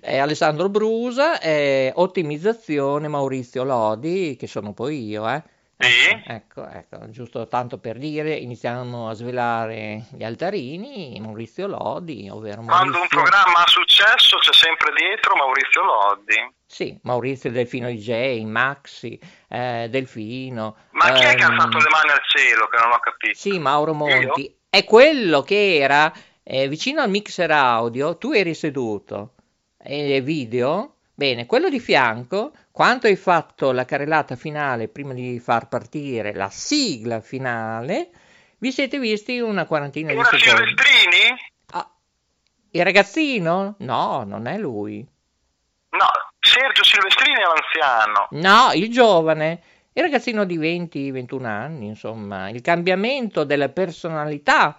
È 0.00 0.18
Alessandro 0.18 0.68
Brusa, 0.68 1.38
è 1.38 1.92
ottimizzazione 1.94 3.06
Maurizio 3.06 3.62
Lodi, 3.62 4.34
che 4.36 4.48
sono 4.48 4.72
poi 4.72 5.06
io, 5.06 5.28
eh. 5.28 5.42
Sì? 5.80 6.22
Ecco, 6.26 6.68
ecco, 6.68 7.08
giusto 7.10 7.48
tanto 7.48 7.78
per 7.78 7.96
dire, 7.96 8.34
iniziamo 8.34 9.08
a 9.08 9.14
svelare 9.14 10.04
gli 10.12 10.22
altarini, 10.22 11.18
Maurizio 11.20 11.66
Lodi, 11.66 12.28
ovvero 12.30 12.62
Quando 12.62 12.84
un 12.84 12.90
Maurizio... 12.90 13.20
programma 13.20 13.64
ha 13.64 13.68
successo 13.68 14.36
c'è 14.38 14.52
sempre 14.52 14.92
dietro 14.94 15.36
Maurizio 15.36 15.82
Lodi. 15.82 16.54
Sì, 16.66 16.98
Maurizio 17.04 17.50
Delfino 17.50 17.88
DJ, 17.88 18.44
Maxi, 18.44 19.18
eh, 19.48 19.88
Delfino... 19.90 20.76
Ma 20.90 21.12
chi 21.12 21.22
è 21.22 21.34
che 21.34 21.44
ha 21.44 21.46
ehm, 21.46 21.58
alzato 21.58 21.78
le 21.78 21.88
mani 21.90 22.10
al 22.10 22.22
cielo 22.26 22.68
che 22.68 22.76
non 22.76 22.92
ho 22.92 22.98
capito? 22.98 23.38
Sì, 23.38 23.58
Mauro 23.58 23.94
Monti. 23.94 24.54
È 24.68 24.84
quello 24.84 25.42
che 25.42 25.76
era 25.76 26.12
eh, 26.42 26.68
vicino 26.68 27.00
al 27.00 27.10
mixer 27.10 27.50
audio, 27.50 28.18
tu 28.18 28.32
eri 28.32 28.54
seduto, 28.54 29.34
e 29.82 30.20
video, 30.20 30.96
bene, 31.20 31.44
quello 31.44 31.68
di 31.68 31.80
fianco, 31.80 32.54
quando 32.72 33.06
hai 33.06 33.14
fatto 33.14 33.72
la 33.72 33.84
carrellata 33.84 34.36
finale 34.36 34.88
prima 34.88 35.12
di 35.12 35.38
far 35.38 35.68
partire 35.68 36.32
la 36.32 36.48
sigla 36.48 37.20
finale, 37.20 38.08
vi 38.56 38.72
siete 38.72 38.98
visti 38.98 39.38
una 39.38 39.66
quarantina 39.66 40.12
di 40.12 40.18
Era 40.18 40.24
secondi. 40.24 40.68
Silvestrini? 40.68 41.38
Ah, 41.72 41.90
il 42.70 42.82
ragazzino? 42.82 43.74
No, 43.80 44.24
non 44.24 44.46
è 44.46 44.56
lui. 44.56 45.06
No, 45.90 46.06
Sergio 46.38 46.84
Silvestrini 46.84 47.36
è 47.36 47.42
l'anziano. 47.42 48.28
No, 48.30 48.72
il 48.72 48.90
giovane, 48.90 49.62
il 49.92 50.02
ragazzino 50.02 50.46
di 50.46 50.58
20-21 50.58 51.44
anni, 51.44 51.86
insomma, 51.88 52.48
il 52.48 52.62
cambiamento 52.62 53.44
della 53.44 53.68
personalità 53.68 54.74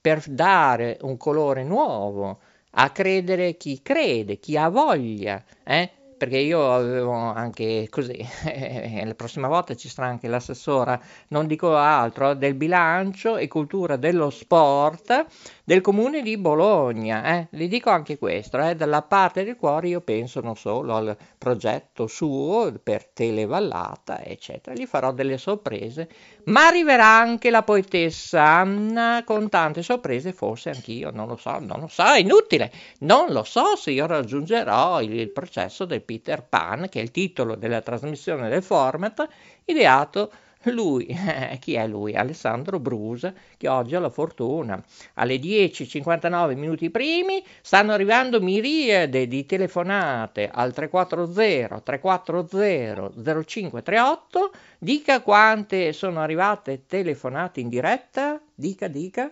per 0.00 0.24
dare 0.26 0.98
un 1.02 1.16
colore 1.16 1.62
nuovo, 1.62 2.40
a 2.74 2.90
credere 2.90 3.56
chi 3.56 3.80
crede, 3.82 4.38
chi 4.38 4.56
ha 4.56 4.68
voglia, 4.68 5.42
eh? 5.64 5.90
Perché 6.16 6.38
io 6.38 6.72
avevo 6.72 7.12
anche 7.12 7.88
così, 7.90 8.16
la 9.04 9.14
prossima 9.14 9.48
volta 9.48 9.74
ci 9.74 9.88
sarà 9.88 10.08
anche 10.08 10.28
l'assessora, 10.28 10.98
non 11.28 11.46
dico 11.46 11.76
altro, 11.76 12.34
del 12.34 12.54
bilancio 12.54 13.36
e 13.36 13.48
cultura 13.48 13.96
dello 13.96 14.30
sport 14.30 15.26
del 15.64 15.80
comune 15.80 16.20
di 16.20 16.36
Bologna. 16.36 17.38
Eh? 17.38 17.46
Le 17.50 17.68
dico 17.68 17.88
anche 17.88 18.18
questo, 18.18 18.58
eh? 18.60 18.76
dalla 18.76 19.02
parte 19.02 19.44
del 19.44 19.56
cuore 19.56 19.88
io 19.88 20.02
penso 20.02 20.40
non 20.40 20.56
solo 20.56 20.94
al 20.94 21.16
progetto 21.38 22.06
suo 22.06 22.72
per 22.82 23.06
Televallata, 23.06 24.22
eccetera, 24.22 24.76
gli 24.76 24.84
farò 24.84 25.12
delle 25.12 25.38
sorprese, 25.38 26.08
ma 26.44 26.66
arriverà 26.66 27.06
anche 27.06 27.48
la 27.48 27.62
poetessa 27.62 28.42
Anna 28.42 29.22
con 29.24 29.48
tante 29.48 29.82
sorprese, 29.82 30.32
forse 30.32 30.68
anch'io, 30.70 31.10
non 31.10 31.28
lo 31.28 31.36
so, 31.36 31.58
non 31.58 31.80
lo 31.80 31.88
so, 31.88 32.04
è 32.04 32.18
inutile, 32.18 32.70
non 33.00 33.32
lo 33.32 33.42
so 33.42 33.74
se 33.76 33.90
io 33.90 34.06
raggiungerò 34.06 35.00
il, 35.00 35.18
il 35.18 35.30
processo 35.30 35.86
del 35.86 36.02
Peter 36.02 36.44
Pan, 36.46 36.88
che 36.90 37.00
è 37.00 37.02
il 37.02 37.10
titolo 37.10 37.54
della 37.54 37.80
trasmissione 37.80 38.50
del 38.50 38.62
format, 38.62 39.26
ideato 39.64 40.30
lui, 40.72 41.06
eh, 41.06 41.58
chi 41.60 41.74
è 41.74 41.86
lui? 41.86 42.14
Alessandro 42.14 42.78
Brusa, 42.78 43.32
che 43.56 43.68
oggi 43.68 43.94
ha 43.94 44.00
la 44.00 44.10
fortuna. 44.10 44.82
Alle 45.14 45.36
10.59 45.36 46.56
minuti 46.56 46.90
primi 46.90 47.44
stanno 47.60 47.92
arrivando 47.92 48.40
miriade 48.40 49.26
di 49.26 49.46
telefonate 49.46 50.50
al 50.52 50.72
340 50.72 51.80
340 51.80 53.44
0538. 53.44 54.52
Dica 54.78 55.20
quante 55.20 55.92
sono 55.92 56.20
arrivate 56.20 56.86
telefonate 56.86 57.60
in 57.60 57.68
diretta? 57.68 58.40
Dica, 58.54 58.88
dica. 58.88 59.30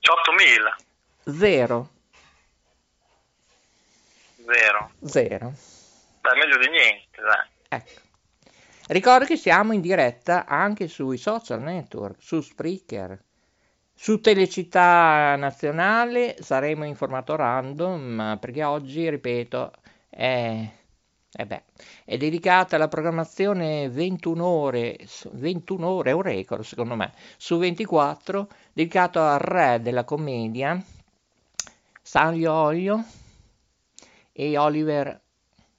18.000. 0.00 1.38
Zero. 1.38 1.88
Zero. 4.44 4.90
Zero. 5.04 5.52
Beh, 6.20 6.34
meglio 6.36 6.58
di 6.58 6.68
niente, 6.68 7.20
dai. 7.20 7.48
Ecco. 7.68 8.03
Ricordo 8.86 9.24
che 9.24 9.36
siamo 9.36 9.72
in 9.72 9.80
diretta 9.80 10.44
anche 10.44 10.88
sui 10.88 11.16
social 11.16 11.62
network, 11.62 12.20
su 12.20 12.42
Spreaker, 12.42 13.18
su 13.94 14.20
Telecittà 14.20 15.36
Nazionale 15.36 16.36
saremo 16.40 16.84
in 16.84 16.94
formato 16.94 17.34
random, 17.34 18.36
perché 18.38 18.62
oggi, 18.62 19.08
ripeto, 19.08 19.72
è, 20.10 20.70
eh 21.32 21.46
beh, 21.46 21.62
è 22.04 22.16
dedicata 22.18 22.76
alla 22.76 22.88
programmazione 22.88 23.88
21 23.88 24.44
ore, 24.44 24.98
21 25.32 25.88
ore 25.88 26.10
è 26.10 26.12
un 26.12 26.22
record 26.22 26.62
secondo 26.62 26.94
me, 26.94 27.12
su 27.38 27.56
24, 27.56 28.48
dedicato 28.74 29.22
al 29.22 29.38
re 29.38 29.80
della 29.80 30.04
commedia, 30.04 30.78
Sanlio 32.02 32.52
Olio 32.52 33.02
e 34.30 34.58
Oliver 34.58 35.23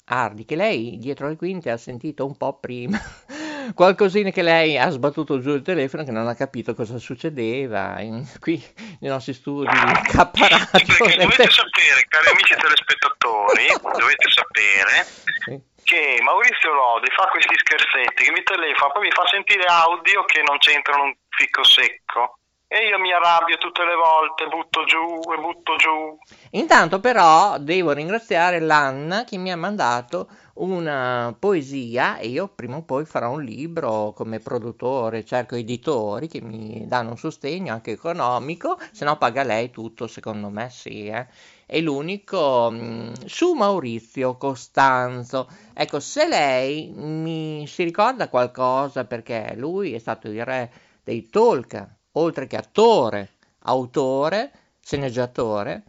Hardy, 0.06 0.46
che 0.46 0.56
lei 0.56 0.98
dietro 1.00 1.28
le 1.28 1.36
quinte 1.36 1.72
ha 1.72 1.78
sentito 1.78 2.26
un 2.26 2.38
po' 2.38 2.60
prima. 2.60 3.00
Qualcosina 3.74 4.30
che 4.30 4.44
lei 4.44 4.78
ha 4.78 4.90
sbattuto 4.92 5.40
giù 5.40 5.56
il 5.56 5.64
telefono 5.64 6.04
che 6.04 6.12
non 6.12 6.28
ha 6.28 6.36
capito 6.36 6.76
cosa 6.76 7.00
succedeva 7.00 8.00
in, 8.00 8.24
qui 8.40 8.64
nei 9.00 9.10
nostri 9.10 9.34
studi 9.34 9.68
di 9.68 9.92
K 10.08 10.30
Perché 10.30 11.18
dovete 11.18 11.50
sapere, 11.50 12.06
cari 12.08 12.28
amici 12.30 12.54
telespettatori, 12.54 13.66
dovete 13.98 14.30
sapere 14.30 15.04
Sì. 15.46 15.60
che 15.82 16.20
Maurizio 16.22 16.74
Lodi 16.74 17.10
fa 17.10 17.26
questi 17.32 17.56
scherzetti 17.58 18.24
che 18.24 18.32
mi 18.32 18.44
telefona, 18.44 18.94
poi 18.94 19.02
mi 19.02 19.12
fa 19.12 19.26
sentire 19.26 19.64
audio 19.66 20.24
che 20.26 20.44
non 20.46 20.60
c'entrano 20.60 21.04
un 21.06 21.16
fico 21.30 21.64
secco. 21.64 22.38
E 22.68 22.88
io 22.88 22.98
mi 23.00 23.12
arrabbio 23.14 23.58
tutte 23.58 23.86
le 23.86 23.96
volte, 23.96 24.48
butto 24.48 24.84
giù 24.86 25.32
e 25.32 25.40
butto 25.40 25.76
giù. 25.76 26.18
Intanto 26.52 27.00
però 27.00 27.60
devo 27.60 27.92
ringraziare 27.92 28.60
l'Anna 28.60 29.24
che 29.24 29.38
mi 29.38 29.52
ha 29.52 29.56
mandato 29.56 30.28
una 30.56 31.34
poesia 31.38 32.18
e 32.18 32.28
io 32.28 32.48
prima 32.48 32.78
o 32.78 32.82
poi 32.82 33.06
farò 33.06 33.32
un 33.32 33.44
libro 33.44 34.14
come 34.14 34.40
produttore, 34.40 35.24
cerco 35.24 35.56
editori 35.56 36.28
che 36.28 36.42
mi 36.42 36.86
danno 36.88 37.12
un 37.12 37.18
sostegno 37.18 37.72
anche 37.72 37.92
economico, 37.92 38.80
se 38.92 39.06
no 39.06 39.18
paga 39.18 39.44
lei 39.44 39.70
tutto, 39.70 40.08
secondo 40.08 40.50
me 40.50 40.70
sì, 40.70 41.06
eh. 41.06 41.28
È 41.68 41.80
l'unico 41.80 42.70
mh, 42.72 43.26
su 43.26 43.54
Maurizio 43.54 44.38
Costanzo. 44.38 45.48
Ecco, 45.74 46.00
se 46.00 46.28
lei 46.28 46.92
mi 46.96 47.66
si 47.68 47.84
ricorda 47.84 48.28
qualcosa 48.28 49.06
perché 49.06 49.54
lui 49.56 49.94
è 49.94 50.00
stato 50.00 50.28
il 50.30 50.44
re 50.44 50.72
dei 51.04 51.28
talk, 51.30 51.88
oltre 52.16 52.48
che 52.48 52.58
attore, 52.58 53.36
autore, 53.64 54.52
sceneggiatore, 54.82 55.84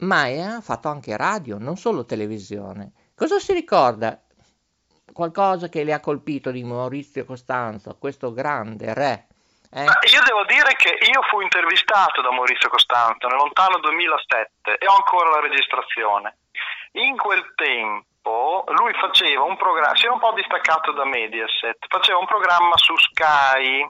ma 0.00 0.22
ha 0.22 0.60
fatto 0.60 0.88
anche 0.88 1.16
radio, 1.16 1.58
non 1.58 1.76
solo 1.76 2.04
televisione. 2.04 2.92
Cosa 3.14 3.38
si 3.38 3.52
ricorda? 3.52 4.18
Qualcosa 5.12 5.68
che 5.68 5.84
le 5.84 5.92
ha 5.92 6.00
colpito 6.00 6.50
di 6.50 6.64
Maurizio 6.64 7.24
Costanzo, 7.24 7.96
questo 7.98 8.32
grande 8.32 8.92
re? 8.92 9.26
Eh? 9.70 9.84
Io 9.84 10.22
devo 10.24 10.44
dire 10.46 10.74
che 10.76 10.98
io 11.02 11.22
fui 11.30 11.44
intervistato 11.44 12.22
da 12.22 12.30
Maurizio 12.30 12.68
Costanzo 12.68 13.26
nel 13.28 13.38
lontano 13.38 13.78
2007 13.78 14.78
e 14.78 14.86
ho 14.86 14.94
ancora 14.94 15.30
la 15.30 15.40
registrazione. 15.40 16.38
In 16.92 17.16
quel 17.16 17.42
tempo 17.54 18.64
lui 18.78 18.92
faceva 18.94 19.42
un 19.42 19.56
programma, 19.56 19.96
si 19.96 20.04
era 20.04 20.14
un 20.14 20.20
po' 20.20 20.32
distaccato 20.32 20.92
da 20.92 21.04
Mediaset, 21.04 21.86
faceva 21.88 22.18
un 22.18 22.26
programma 22.26 22.76
su 22.76 22.94
Sky 22.96 23.88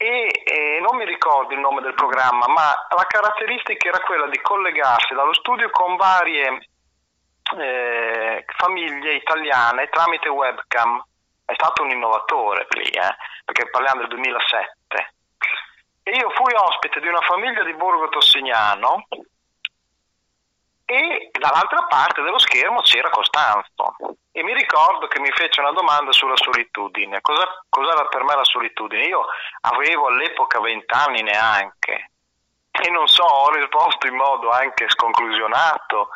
e 0.00 0.30
eh, 0.44 0.78
non 0.80 0.96
mi 0.96 1.04
ricordo 1.04 1.52
il 1.52 1.58
nome 1.58 1.82
del 1.82 1.94
programma, 1.94 2.46
ma 2.46 2.72
la 2.94 3.04
caratteristica 3.08 3.88
era 3.88 4.00
quella 4.00 4.28
di 4.28 4.40
collegarsi 4.40 5.12
dallo 5.12 5.34
studio 5.34 5.68
con 5.70 5.96
varie 5.96 6.68
eh, 7.58 8.44
famiglie 8.56 9.14
italiane 9.16 9.88
tramite 9.88 10.28
webcam. 10.28 11.04
È 11.44 11.52
stato 11.54 11.82
un 11.82 11.90
innovatore 11.90 12.68
lì, 12.70 12.88
eh, 12.88 13.16
perché 13.44 13.68
parliamo 13.70 14.02
del 14.02 14.10
2007. 14.10 15.14
E 16.04 16.10
io 16.12 16.30
fui 16.30 16.54
ospite 16.54 17.00
di 17.00 17.08
una 17.08 17.20
famiglia 17.22 17.64
di 17.64 17.74
Borgo 17.74 18.08
Tossignano 18.08 19.08
e 20.90 21.28
dall'altra 21.38 21.82
parte 21.82 22.22
dello 22.22 22.38
schermo 22.38 22.80
c'era 22.80 23.10
Costanzo 23.10 23.96
e 24.32 24.42
mi 24.42 24.54
ricordo 24.54 25.06
che 25.06 25.20
mi 25.20 25.30
fece 25.32 25.60
una 25.60 25.72
domanda 25.72 26.12
sulla 26.12 26.36
solitudine. 26.36 27.20
Cosa, 27.20 27.44
cos'era 27.68 28.06
per 28.06 28.24
me 28.24 28.34
la 28.34 28.44
solitudine? 28.44 29.04
Io 29.04 29.22
avevo 29.60 30.06
all'epoca 30.06 30.58
vent'anni 30.60 31.20
neanche 31.20 32.12
e 32.70 32.88
non 32.88 33.06
so, 33.06 33.22
ho 33.22 33.50
risposto 33.50 34.06
in 34.06 34.14
modo 34.14 34.48
anche 34.48 34.88
sconclusionato 34.88 36.08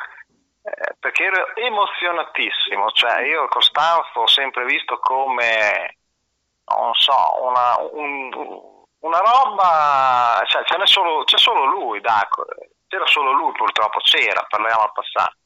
eh, 0.63 0.95
perché 0.99 1.25
ero 1.25 1.55
emozionatissimo, 1.55 2.93
cioè 2.93 3.27
io 3.27 3.47
Costanzo 3.49 4.21
ho 4.21 4.27
sempre 4.27 4.65
visto 4.65 4.99
come, 5.01 5.99
non 6.65 6.95
so, 6.95 7.43
una, 7.43 7.77
un- 7.91 8.71
una 9.01 9.19
roba, 9.19 10.43
cioè 10.47 10.63
solo, 10.85 11.25
c'è 11.25 11.37
solo 11.37 11.67
lui, 11.67 12.01
dai, 12.01 12.23
c'era 12.93 13.07
solo 13.07 13.33
lui 13.33 13.53
purtroppo, 13.53 14.01
c'era, 14.01 14.45
parliamo 14.47 14.83
al 14.83 14.93
passato. 14.93 15.37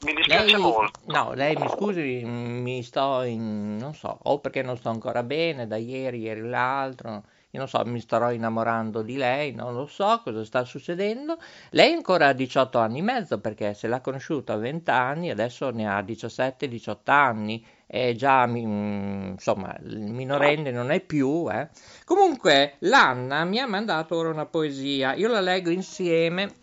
Mi 0.00 0.12
dispiace 0.12 0.52
Lei, 0.52 0.60
molto. 0.60 1.00
no, 1.06 1.32
lei 1.32 1.56
mi 1.56 1.68
scusi, 1.70 2.22
mi 2.22 2.82
sto 2.82 3.22
in, 3.22 3.76
non 3.76 3.94
so, 3.94 4.18
o 4.24 4.40
perché 4.40 4.60
non 4.60 4.76
sto 4.76 4.90
ancora 4.90 5.22
bene 5.22 5.66
da 5.66 5.76
ieri, 5.76 6.18
ieri 6.20 6.42
l'altro, 6.42 7.24
io 7.50 7.58
non 7.60 7.68
so, 7.68 7.82
mi 7.86 7.98
starò 7.98 8.30
innamorando 8.30 9.00
di 9.00 9.16
lei, 9.16 9.54
non 9.54 9.72
lo 9.72 9.86
so 9.86 10.20
cosa 10.22 10.44
sta 10.44 10.64
succedendo. 10.64 11.38
Lei 11.70 11.94
ancora 11.94 12.28
ha 12.28 12.32
18 12.34 12.78
anni 12.78 12.98
e 12.98 13.02
mezzo 13.02 13.40
perché 13.40 13.72
se 13.72 13.88
l'ha 13.88 14.00
conosciuta 14.00 14.52
a 14.52 14.56
20 14.56 14.90
anni, 14.90 15.30
adesso 15.30 15.70
ne 15.70 15.88
ha 15.88 16.02
17-18 16.02 17.10
anni, 17.10 17.64
è 17.86 18.12
già, 18.12 18.46
mm, 18.46 19.30
insomma, 19.30 19.74
il 19.82 19.98
minorenne 19.98 20.70
non 20.70 20.90
è 20.90 21.00
più, 21.00 21.48
eh. 21.50 21.68
Comunque, 22.04 22.74
l'Anna 22.80 23.44
mi 23.44 23.58
ha 23.58 23.66
mandato 23.66 24.14
ora 24.14 24.28
una 24.28 24.44
poesia, 24.44 25.14
io 25.14 25.28
la 25.28 25.40
leggo 25.40 25.70
insieme. 25.70 26.56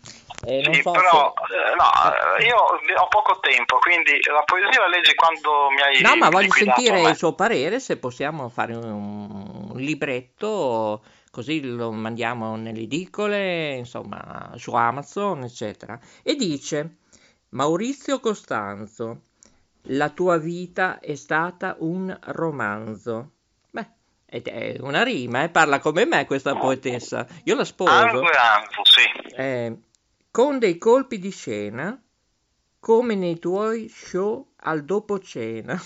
E 0.46 0.60
non 0.62 0.74
Sì, 0.74 0.82
so 0.82 0.90
però 0.92 1.32
se- 1.48 1.54
eh, 1.54 1.74
no, 1.74 2.36
eh, 2.38 2.46
io 2.46 2.56
ho 2.56 3.08
poco 3.08 3.40
tempo, 3.40 3.78
quindi 3.78 4.12
la 4.30 4.42
poesia 4.44 4.80
la 4.82 4.88
leggi 4.88 5.14
quando 5.16 5.70
mi 5.70 5.80
hai 5.80 6.00
No, 6.02 6.14
ma 6.14 6.28
voglio 6.28 6.52
sentire 6.52 7.00
il 7.00 7.16
suo 7.16 7.32
parere, 7.32 7.80
se 7.80 7.96
possiamo 7.96 8.48
fare 8.48 8.74
un, 8.74 9.45
un 9.76 9.82
libretto, 9.82 11.04
così 11.30 11.62
lo 11.62 11.92
mandiamo 11.92 12.56
nelle 12.56 12.80
edicole, 12.80 13.76
insomma, 13.76 14.52
su 14.56 14.72
Amazon, 14.74 15.44
eccetera. 15.44 15.98
E 16.22 16.34
dice, 16.34 16.96
Maurizio 17.50 18.18
Costanzo, 18.18 19.20
la 19.88 20.08
tua 20.10 20.38
vita 20.38 20.98
è 20.98 21.14
stata 21.14 21.76
un 21.78 22.16
romanzo. 22.20 23.32
Beh, 23.70 23.86
ed 24.26 24.48
è 24.48 24.76
una 24.80 25.02
rima, 25.02 25.42
eh, 25.44 25.48
parla 25.50 25.78
come 25.78 26.04
me 26.06 26.26
questa 26.26 26.56
poetessa. 26.56 27.26
Io 27.44 27.54
la 27.54 27.64
sposo. 27.64 27.90
Angue 27.90 28.30
Anzo, 28.30 28.84
sì. 28.84 29.34
Eh, 29.36 29.76
con 30.30 30.58
dei 30.58 30.78
colpi 30.78 31.18
di 31.18 31.30
scena, 31.30 32.00
come 32.80 33.14
nei 33.14 33.38
tuoi 33.38 33.88
show 33.88 34.52
al 34.56 34.84
dopo 34.84 35.18
cena. 35.18 35.80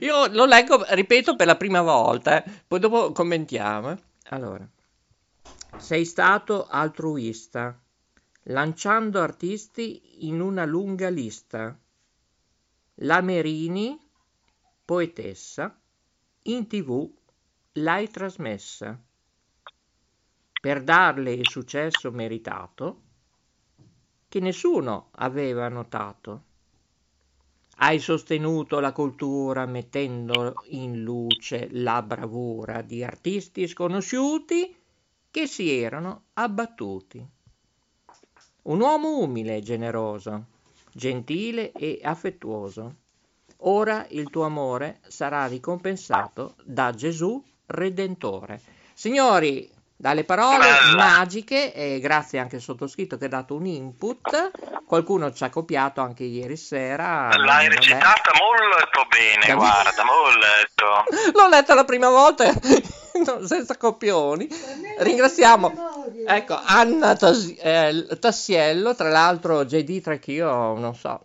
Io 0.00 0.26
lo 0.28 0.44
leggo, 0.44 0.84
ripeto, 0.88 1.34
per 1.34 1.46
la 1.46 1.56
prima 1.56 1.82
volta, 1.82 2.42
eh, 2.44 2.62
poi 2.66 2.78
dopo 2.78 3.12
commentiamo. 3.12 3.90
eh. 3.90 3.98
Allora, 4.28 4.68
sei 5.76 6.04
stato 6.04 6.66
altruista, 6.66 7.78
lanciando 8.44 9.20
artisti 9.20 10.26
in 10.26 10.40
una 10.40 10.64
lunga 10.64 11.08
lista. 11.08 11.76
La 13.00 13.20
poetessa, 14.84 15.78
in 16.42 16.66
tv 16.66 17.10
l'hai 17.72 18.08
trasmessa. 18.08 18.98
Per 20.60 20.82
darle 20.82 21.32
il 21.32 21.48
successo 21.48 22.10
meritato, 22.10 23.02
che 24.28 24.40
nessuno 24.40 25.10
aveva 25.12 25.68
notato. 25.68 26.45
Hai 27.78 27.98
sostenuto 27.98 28.80
la 28.80 28.92
cultura 28.92 29.66
mettendo 29.66 30.62
in 30.68 31.02
luce 31.02 31.68
la 31.72 32.00
bravura 32.00 32.80
di 32.80 33.04
artisti 33.04 33.68
sconosciuti 33.68 34.74
che 35.30 35.46
si 35.46 35.70
erano 35.70 36.22
abbattuti. 36.32 37.22
Un 38.62 38.80
uomo 38.80 39.18
umile 39.18 39.56
e 39.56 39.62
generoso, 39.62 40.46
gentile 40.90 41.72
e 41.72 42.00
affettuoso. 42.02 42.94
Ora 43.58 44.06
il 44.08 44.30
tuo 44.30 44.44
amore 44.44 45.00
sarà 45.06 45.46
ricompensato 45.46 46.54
da 46.64 46.92
Gesù 46.92 47.44
Redentore. 47.66 48.58
Signori, 48.94 49.70
dalle 49.96 50.24
parole 50.24 50.58
Bella. 50.58 50.94
magiche, 50.94 51.72
e 51.72 51.98
grazie 52.00 52.38
anche 52.38 52.56
al 52.56 52.62
sottoscritto 52.62 53.16
che 53.16 53.24
ha 53.24 53.28
dato 53.28 53.54
un 53.54 53.64
input, 53.66 54.50
qualcuno 54.84 55.32
ci 55.32 55.42
ha 55.44 55.50
copiato 55.50 56.00
anche 56.02 56.24
ieri 56.24 56.56
sera. 56.56 57.28
L'hai 57.36 57.68
recitata 57.68 58.30
molto 58.38 59.06
bene, 59.08 59.46
Da- 59.46 59.54
guarda, 59.54 60.04
molto. 60.04 61.04
L'ho 61.38 61.48
letta 61.48 61.74
la 61.74 61.84
prima 61.84 62.10
volta 62.10 62.44
senza 63.46 63.76
copioni. 63.78 64.46
Ringraziamo 64.98 66.04
ecco, 66.26 66.60
Anna 66.64 67.16
Tas- 67.16 67.54
eh, 67.58 68.06
Tassiello, 68.20 68.94
tra 68.94 69.08
l'altro 69.08 69.64
JD 69.64 70.00
tra 70.02 70.16
che 70.18 70.32
io 70.32 70.76
non 70.76 70.94
so, 70.94 71.20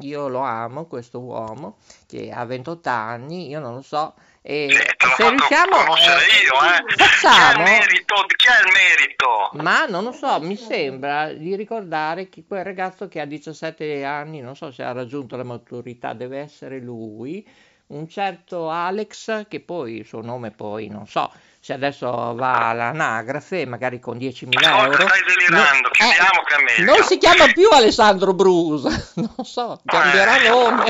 io 0.00 0.28
lo 0.28 0.40
amo 0.40 0.84
questo 0.84 1.20
uomo 1.20 1.78
che 2.06 2.30
ha 2.30 2.44
28 2.44 2.88
anni, 2.90 3.48
io 3.48 3.60
non 3.60 3.74
lo 3.76 3.82
so. 3.82 4.14
E 4.42 4.70
se 4.72 5.28
riusciamo 5.28 5.76
conoscere 5.76 6.20
eh, 6.22 6.44
io, 6.44 6.54
eh. 6.54 6.94
facciamo 6.96 7.52
Chi 7.52 7.58
ha 7.60 7.62
merito? 7.62 8.14
Chi 8.36 8.46
ha 8.46 8.58
il 8.66 8.72
merito? 8.72 9.50
ma 9.62 9.84
non 9.86 10.04
lo 10.04 10.12
so, 10.12 10.40
mi 10.40 10.56
sembra 10.56 11.30
di 11.32 11.54
ricordare 11.56 12.28
che 12.30 12.44
quel 12.48 12.64
ragazzo 12.64 13.06
che 13.06 13.20
ha 13.20 13.26
17 13.26 14.02
anni, 14.04 14.40
non 14.40 14.56
so 14.56 14.70
se 14.72 14.82
ha 14.82 14.92
raggiunto 14.92 15.36
la 15.36 15.44
maturità, 15.44 16.14
deve 16.14 16.38
essere 16.38 16.78
lui, 16.80 17.46
un 17.88 18.08
certo 18.08 18.70
Alex, 18.70 19.46
che 19.46 19.60
poi 19.60 19.96
il 19.98 20.06
suo 20.06 20.22
nome 20.22 20.52
poi 20.52 20.88
non 20.88 21.06
so, 21.06 21.30
se 21.60 21.74
adesso 21.74 22.08
va 22.34 22.68
all'anagrafe, 22.70 23.66
magari 23.66 24.00
con 24.00 24.16
10.000 24.16 24.56
Ascolta, 24.56 24.84
euro. 24.84 25.06
stai 25.06 25.20
delirando, 25.26 25.88
no- 25.98 25.98
è 26.00 26.62
meglio. 26.78 26.94
non 26.94 27.04
si 27.04 27.18
chiama 27.18 27.46
più 27.52 27.68
Alessandro 27.70 28.32
Brusa, 28.32 28.88
non 29.16 29.44
so, 29.44 29.78
cambierà 29.84 30.40
Eh. 30.40 30.48
nome. 30.48 30.84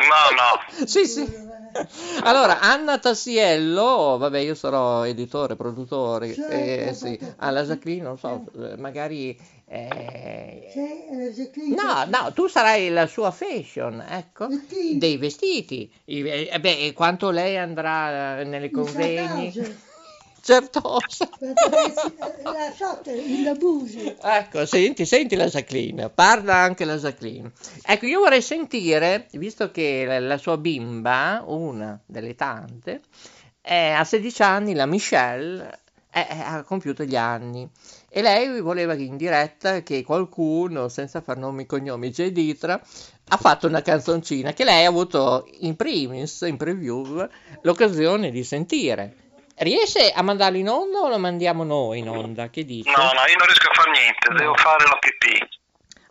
No, 0.00 0.80
no. 0.80 0.86
Sì, 0.86 1.06
sì. 1.06 1.48
Allora, 2.24 2.58
Anna 2.60 2.98
Tassiello, 2.98 4.16
vabbè, 4.18 4.38
io 4.40 4.54
sarò 4.54 5.04
editore, 5.06 5.54
produttore, 5.56 6.34
eh, 6.34 6.92
sì. 6.94 7.18
alla 7.36 7.62
Jacqueline, 7.64 8.02
non 8.02 8.18
so, 8.18 8.44
magari... 8.78 9.38
eh, 9.66 10.68
eh, 10.74 11.50
No, 11.76 12.04
no, 12.08 12.32
tu 12.32 12.48
sarai 12.48 12.88
la 12.90 13.06
sua 13.06 13.30
fashion, 13.30 14.04
ecco, 14.08 14.48
dei 14.98 15.16
vestiti. 15.16 15.90
Eh, 16.04 16.58
beh, 16.58 16.86
e 16.86 16.92
quanto 16.92 17.30
lei 17.30 17.56
andrà 17.56 18.40
eh, 18.40 18.44
nelle 18.44 18.70
convegni? 18.70 19.52
Certosa. 20.42 21.28
La 22.42 22.72
sorte, 22.76 23.12
il 23.12 23.46
abuso. 23.46 24.16
Ecco, 24.22 24.64
senti, 24.66 25.04
senti 25.06 25.36
la 25.36 25.46
Jacqueline, 25.46 26.08
parla 26.10 26.56
anche 26.56 26.84
la 26.84 26.96
Jacqueline. 26.96 27.52
Ecco, 27.82 28.06
io 28.06 28.20
vorrei 28.20 28.42
sentire, 28.42 29.26
visto 29.32 29.70
che 29.70 30.04
la, 30.06 30.18
la 30.18 30.38
sua 30.38 30.56
bimba, 30.56 31.42
una 31.46 31.98
delle 32.06 32.34
tante, 32.34 33.00
è 33.60 33.90
a 33.90 34.04
16 34.04 34.42
anni, 34.42 34.74
la 34.74 34.86
Michelle, 34.86 35.78
è- 36.10 36.26
è- 36.26 36.38
ha 36.40 36.62
compiuto 36.62 37.04
gli 37.04 37.16
anni. 37.16 37.68
E 38.08 38.22
lei 38.22 38.60
voleva 38.60 38.94
in 38.94 39.16
diretta 39.16 39.82
che 39.82 40.02
qualcuno, 40.02 40.88
senza 40.88 41.20
far 41.20 41.36
nomi 41.36 41.62
e 41.62 41.66
cognomi, 41.66 42.10
J. 42.10 42.28
Ditra, 42.30 42.80
ha 43.32 43.36
fatto 43.36 43.66
una 43.68 43.82
canzoncina 43.82 44.52
che 44.52 44.64
lei 44.64 44.84
ha 44.84 44.88
avuto 44.88 45.46
in 45.60 45.76
primis, 45.76 46.40
in 46.42 46.56
preview, 46.56 47.26
l'occasione 47.62 48.30
di 48.30 48.42
sentire. 48.42 49.14
Riesce 49.62 50.10
a 50.10 50.22
mandarlo 50.22 50.56
in 50.56 50.68
onda 50.70 51.00
o 51.00 51.08
lo 51.08 51.18
mandiamo 51.18 51.64
noi 51.64 51.98
in 51.98 52.08
onda? 52.08 52.48
Che 52.48 52.64
dice? 52.64 52.90
No, 52.90 53.02
no, 53.02 53.10
io 53.28 53.36
non 53.36 53.46
riesco 53.46 53.68
a 53.68 53.74
fare 53.74 53.90
niente, 53.90 54.32
devo 54.34 54.54
fare 54.54 54.86
la 54.86 54.96
pipì. 54.98 55.48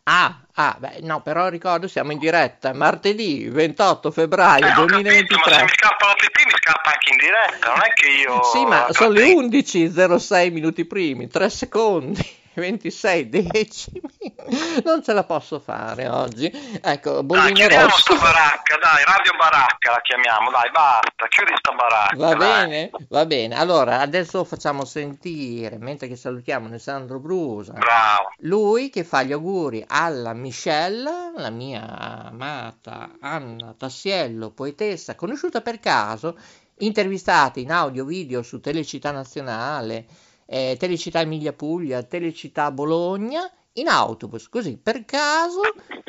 Ah, 0.03 0.39
ah, 0.53 0.75
beh, 0.77 0.99
no, 1.01 1.21
però 1.21 1.49
ricordo 1.49 1.87
siamo 1.87 2.11
in 2.11 2.19
diretta 2.19 2.73
martedì 2.73 3.47
28 3.49 4.11
febbraio 4.11 4.65
Eh, 4.65 4.69
ho 4.69 4.85
capito, 4.85 4.85
ma 4.85 4.97
se 4.97 5.03
2023. 5.03 5.61
mi 5.63 5.69
scappa 5.69 6.05
la 6.05 6.13
pipì 6.13 6.45
mi 6.45 6.51
scappa 6.55 6.89
anche 6.91 7.09
in 7.09 7.17
diretta, 7.17 7.67
non 7.69 7.81
è 7.83 7.93
che 7.93 8.07
io... 8.07 8.43
Sì, 8.43 8.65
ma 8.65 8.87
sono 8.91 9.09
le 9.11 9.33
11.06 9.33 10.51
minuti 10.51 10.85
primi, 10.85 11.27
3 11.27 11.49
secondi, 11.49 12.37
26 12.59 13.29
decimi. 13.29 14.01
Non 14.83 15.03
ce 15.03 15.13
la 15.13 15.23
posso 15.25 15.59
fare 15.59 16.07
oggi. 16.07 16.49
Ecco, 16.81 17.21
Dai, 17.21 17.53
chiudiamo 17.53 17.89
sta 17.89 18.13
rosse. 18.13 18.23
baracca, 18.23 18.77
dai, 18.81 19.03
Radio 19.03 19.33
Baracca 19.37 19.91
la 19.91 20.01
chiamiamo, 20.01 20.49
dai, 20.49 20.71
basta, 20.71 21.27
chiudi 21.27 21.53
sta 21.55 21.71
baracca. 21.73 22.15
Va 22.15 22.33
dai. 22.33 22.37
bene, 22.37 22.89
va 23.09 23.25
bene. 23.27 23.55
Allora, 23.55 23.99
adesso 23.99 24.43
facciamo 24.45 24.85
sentire, 24.85 25.77
mentre 25.77 26.07
che 26.07 26.15
salutiamo 26.15 26.67
Alessandro 26.67 27.19
Brusa, 27.19 27.73
Bravo. 27.73 28.31
lui 28.39 28.89
che 28.89 29.03
fa 29.03 29.21
gli 29.21 29.33
auguri 29.33 29.83
alla 29.87 30.33
Michelle, 30.33 31.31
la 31.35 31.49
mia 31.51 32.25
amata 32.29 33.11
Anna 33.19 33.75
Tassiello, 33.77 34.49
poetessa, 34.49 35.13
conosciuta 35.15 35.61
per 35.61 35.79
caso, 35.79 36.37
intervistata 36.79 37.59
in 37.59 37.71
audio 37.71 38.03
video 38.05 38.41
su 38.41 38.59
Telecittà 38.59 39.11
Nazionale, 39.11 40.05
eh, 40.49 40.75
Telecittà 40.79 41.21
Emilia 41.21 41.53
Puglia, 41.53 42.01
Telecittà 42.03 42.71
Bologna, 42.71 43.49
in 43.73 43.87
autobus, 43.87 44.49
così 44.49 44.77
per 44.81 45.05
caso 45.05 45.61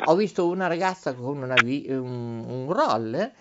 ho 0.05 0.15
visto 0.15 0.47
una 0.47 0.67
ragazza 0.67 1.13
con 1.13 1.41
una 1.41 1.55
vi- 1.61 1.85
un, 1.89 2.43
un 2.47 2.73
roller. 2.73 3.31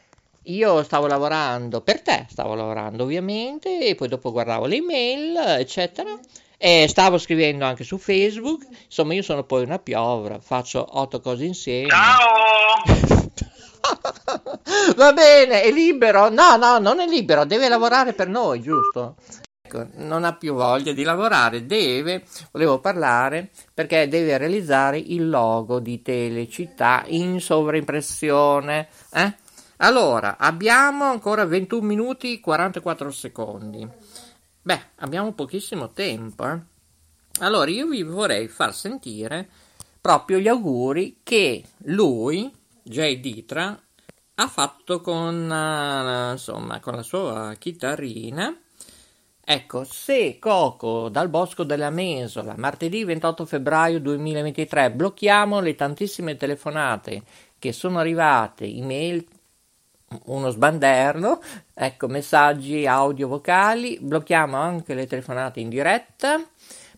Io 0.45 0.83
stavo 0.83 1.07
lavorando 1.07 1.81
per 1.81 2.01
te, 2.03 2.27
stavo 2.29 2.55
lavorando 2.55 3.05
ovviamente, 3.05 3.87
e 3.87 3.95
poi 3.95 4.09
dopo 4.09 4.31
guardavo 4.33 4.67
le 4.67 4.77
email, 4.77 5.37
eccetera. 5.59 6.19
E 6.57 6.87
stavo 6.89 7.19
scrivendo 7.19 7.65
anche 7.65 7.85
su 7.85 7.97
Facebook. 7.99 8.67
Insomma, 8.85 9.15
io 9.15 9.23
sono 9.23 9.45
poi 9.45 9.63
una 9.63 9.79
piovra, 9.79 10.39
faccio 10.39 10.85
otto 10.99 11.21
cose 11.21 11.45
insieme. 11.45 11.89
Ciao! 11.89 13.39
Va 14.97 15.13
bene, 15.13 15.63
è 15.63 15.71
libero? 15.71 16.29
No, 16.29 16.57
no, 16.57 16.79
non 16.79 17.01
è 17.01 17.07
libero, 17.07 17.45
deve 17.45 17.69
lavorare 17.69 18.13
per 18.13 18.29
noi, 18.29 18.61
giusto? 18.61 19.17
Ecco, 19.71 19.87
non 19.99 20.25
ha 20.25 20.35
più 20.35 20.55
voglia 20.55 20.93
di 20.93 21.05
lavorare, 21.05 21.65
deve, 21.65 22.25
volevo 22.51 22.81
parlare 22.81 23.51
perché 23.73 24.09
deve 24.09 24.37
realizzare 24.37 24.99
il 24.99 25.29
logo 25.29 25.79
di 25.79 26.03
Telecittà 26.03 27.05
in 27.07 27.41
sovraimpressione. 27.41 28.89
Eh? 29.13 29.35
Allora, 29.77 30.39
abbiamo 30.39 31.05
ancora 31.05 31.45
21 31.45 31.87
minuti 31.87 32.35
e 32.35 32.41
44 32.41 33.13
secondi. 33.13 33.89
Beh, 34.63 34.81
abbiamo 34.97 35.33
pochissimo 35.33 35.91
tempo, 35.91 36.49
eh? 36.49 36.59
Allora, 37.39 37.71
io 37.71 37.87
vi 37.87 38.03
vorrei 38.03 38.49
far 38.49 38.75
sentire 38.75 39.49
proprio 40.01 40.39
gli 40.39 40.49
auguri 40.49 41.21
che 41.23 41.65
lui, 41.85 42.53
Jay 42.83 43.21
Ditra, 43.21 43.81
ha 44.35 44.49
fatto 44.49 45.01
con, 45.01 45.51
eh, 45.51 46.33
insomma, 46.33 46.81
con 46.81 46.97
la 46.97 47.03
sua 47.03 47.55
chitarrina. 47.57 48.55
Ecco, 49.53 49.83
se 49.83 50.39
Coco 50.39 51.09
dal 51.09 51.29
Bosco 51.29 51.65
della 51.65 51.91
Mesola, 51.91 52.55
martedì 52.57 53.03
28 53.03 53.45
febbraio 53.45 53.99
2023, 53.99 54.93
blocchiamo 54.93 55.59
le 55.59 55.75
tantissime 55.75 56.37
telefonate 56.37 57.25
che 57.59 57.73
sono 57.73 57.99
arrivate, 57.99 58.65
email, 58.67 59.27
uno 60.27 60.51
sbanderno, 60.51 61.41
ecco, 61.75 62.07
messaggi 62.07 62.87
audio 62.87 63.27
vocali, 63.27 63.99
blocchiamo 64.01 64.57
anche 64.57 64.95
le 64.95 65.09
telefonate 65.09 65.59
in 65.59 65.69
diretta. 65.69 66.41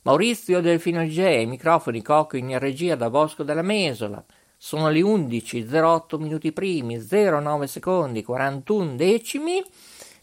Maurizio 0.00 0.62
Delfino 0.62 1.04
G, 1.04 1.44
microfoni 1.44 2.00
Cocco 2.00 2.38
in 2.38 2.58
regia 2.58 2.94
da 2.94 3.10
Bosco 3.10 3.42
della 3.42 3.60
Mesola, 3.60 4.24
sono 4.56 4.88
le 4.88 5.02
11.08 5.02 6.18
minuti 6.18 6.52
primi, 6.52 6.98
09 6.98 7.66
secondi, 7.66 8.24
41 8.24 8.94
decimi, 8.94 9.62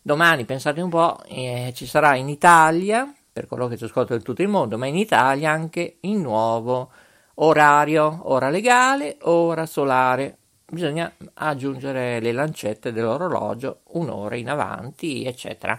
domani 0.02 0.46
pensate 0.46 0.82
un 0.82 0.90
po', 0.90 1.20
eh, 1.28 1.72
ci 1.76 1.86
sarà 1.86 2.16
in 2.16 2.28
Italia, 2.28 3.14
per 3.32 3.46
coloro 3.46 3.68
che 3.68 3.78
ci 3.78 3.84
ascoltano 3.84 4.18
in 4.18 4.26
tutto 4.26 4.42
il 4.42 4.48
mondo, 4.48 4.80
ma 4.80 4.88
in 4.88 4.98
Italia 4.98 5.52
anche 5.52 5.98
il 6.00 6.18
nuovo 6.18 6.90
orario, 7.36 8.22
ora 8.24 8.50
legale, 8.50 9.20
ora 9.22 9.68
solare. 9.68 10.38
Bisogna 10.72 11.12
aggiungere 11.34 12.22
le 12.22 12.32
lancette 12.32 12.94
dell'orologio 12.94 13.82
un'ora 13.90 14.38
in 14.38 14.50
avanti, 14.50 15.26
eccetera. 15.26 15.78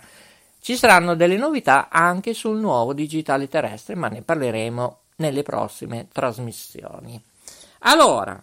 Ci 0.60 0.76
saranno 0.76 1.14
delle 1.14 1.38
novità 1.38 1.88
anche 1.88 2.34
sul 2.34 2.58
nuovo 2.58 2.92
digitale 2.92 3.48
terrestre, 3.48 3.94
ma 3.94 4.08
ne 4.08 4.20
parleremo 4.20 4.98
nelle 5.16 5.42
prossime 5.42 6.08
trasmissioni. 6.12 7.18
Allora, 7.80 8.38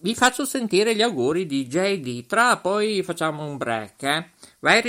vi 0.00 0.14
faccio 0.14 0.46
sentire 0.46 0.94
gli 0.94 1.02
auguri 1.02 1.44
di 1.44 1.66
JD, 1.66 2.24
tra 2.24 2.56
poi 2.56 3.02
facciamo 3.02 3.44
un 3.44 3.58
break, 3.58 4.02
eh? 4.04 4.30
Vai 4.60 4.80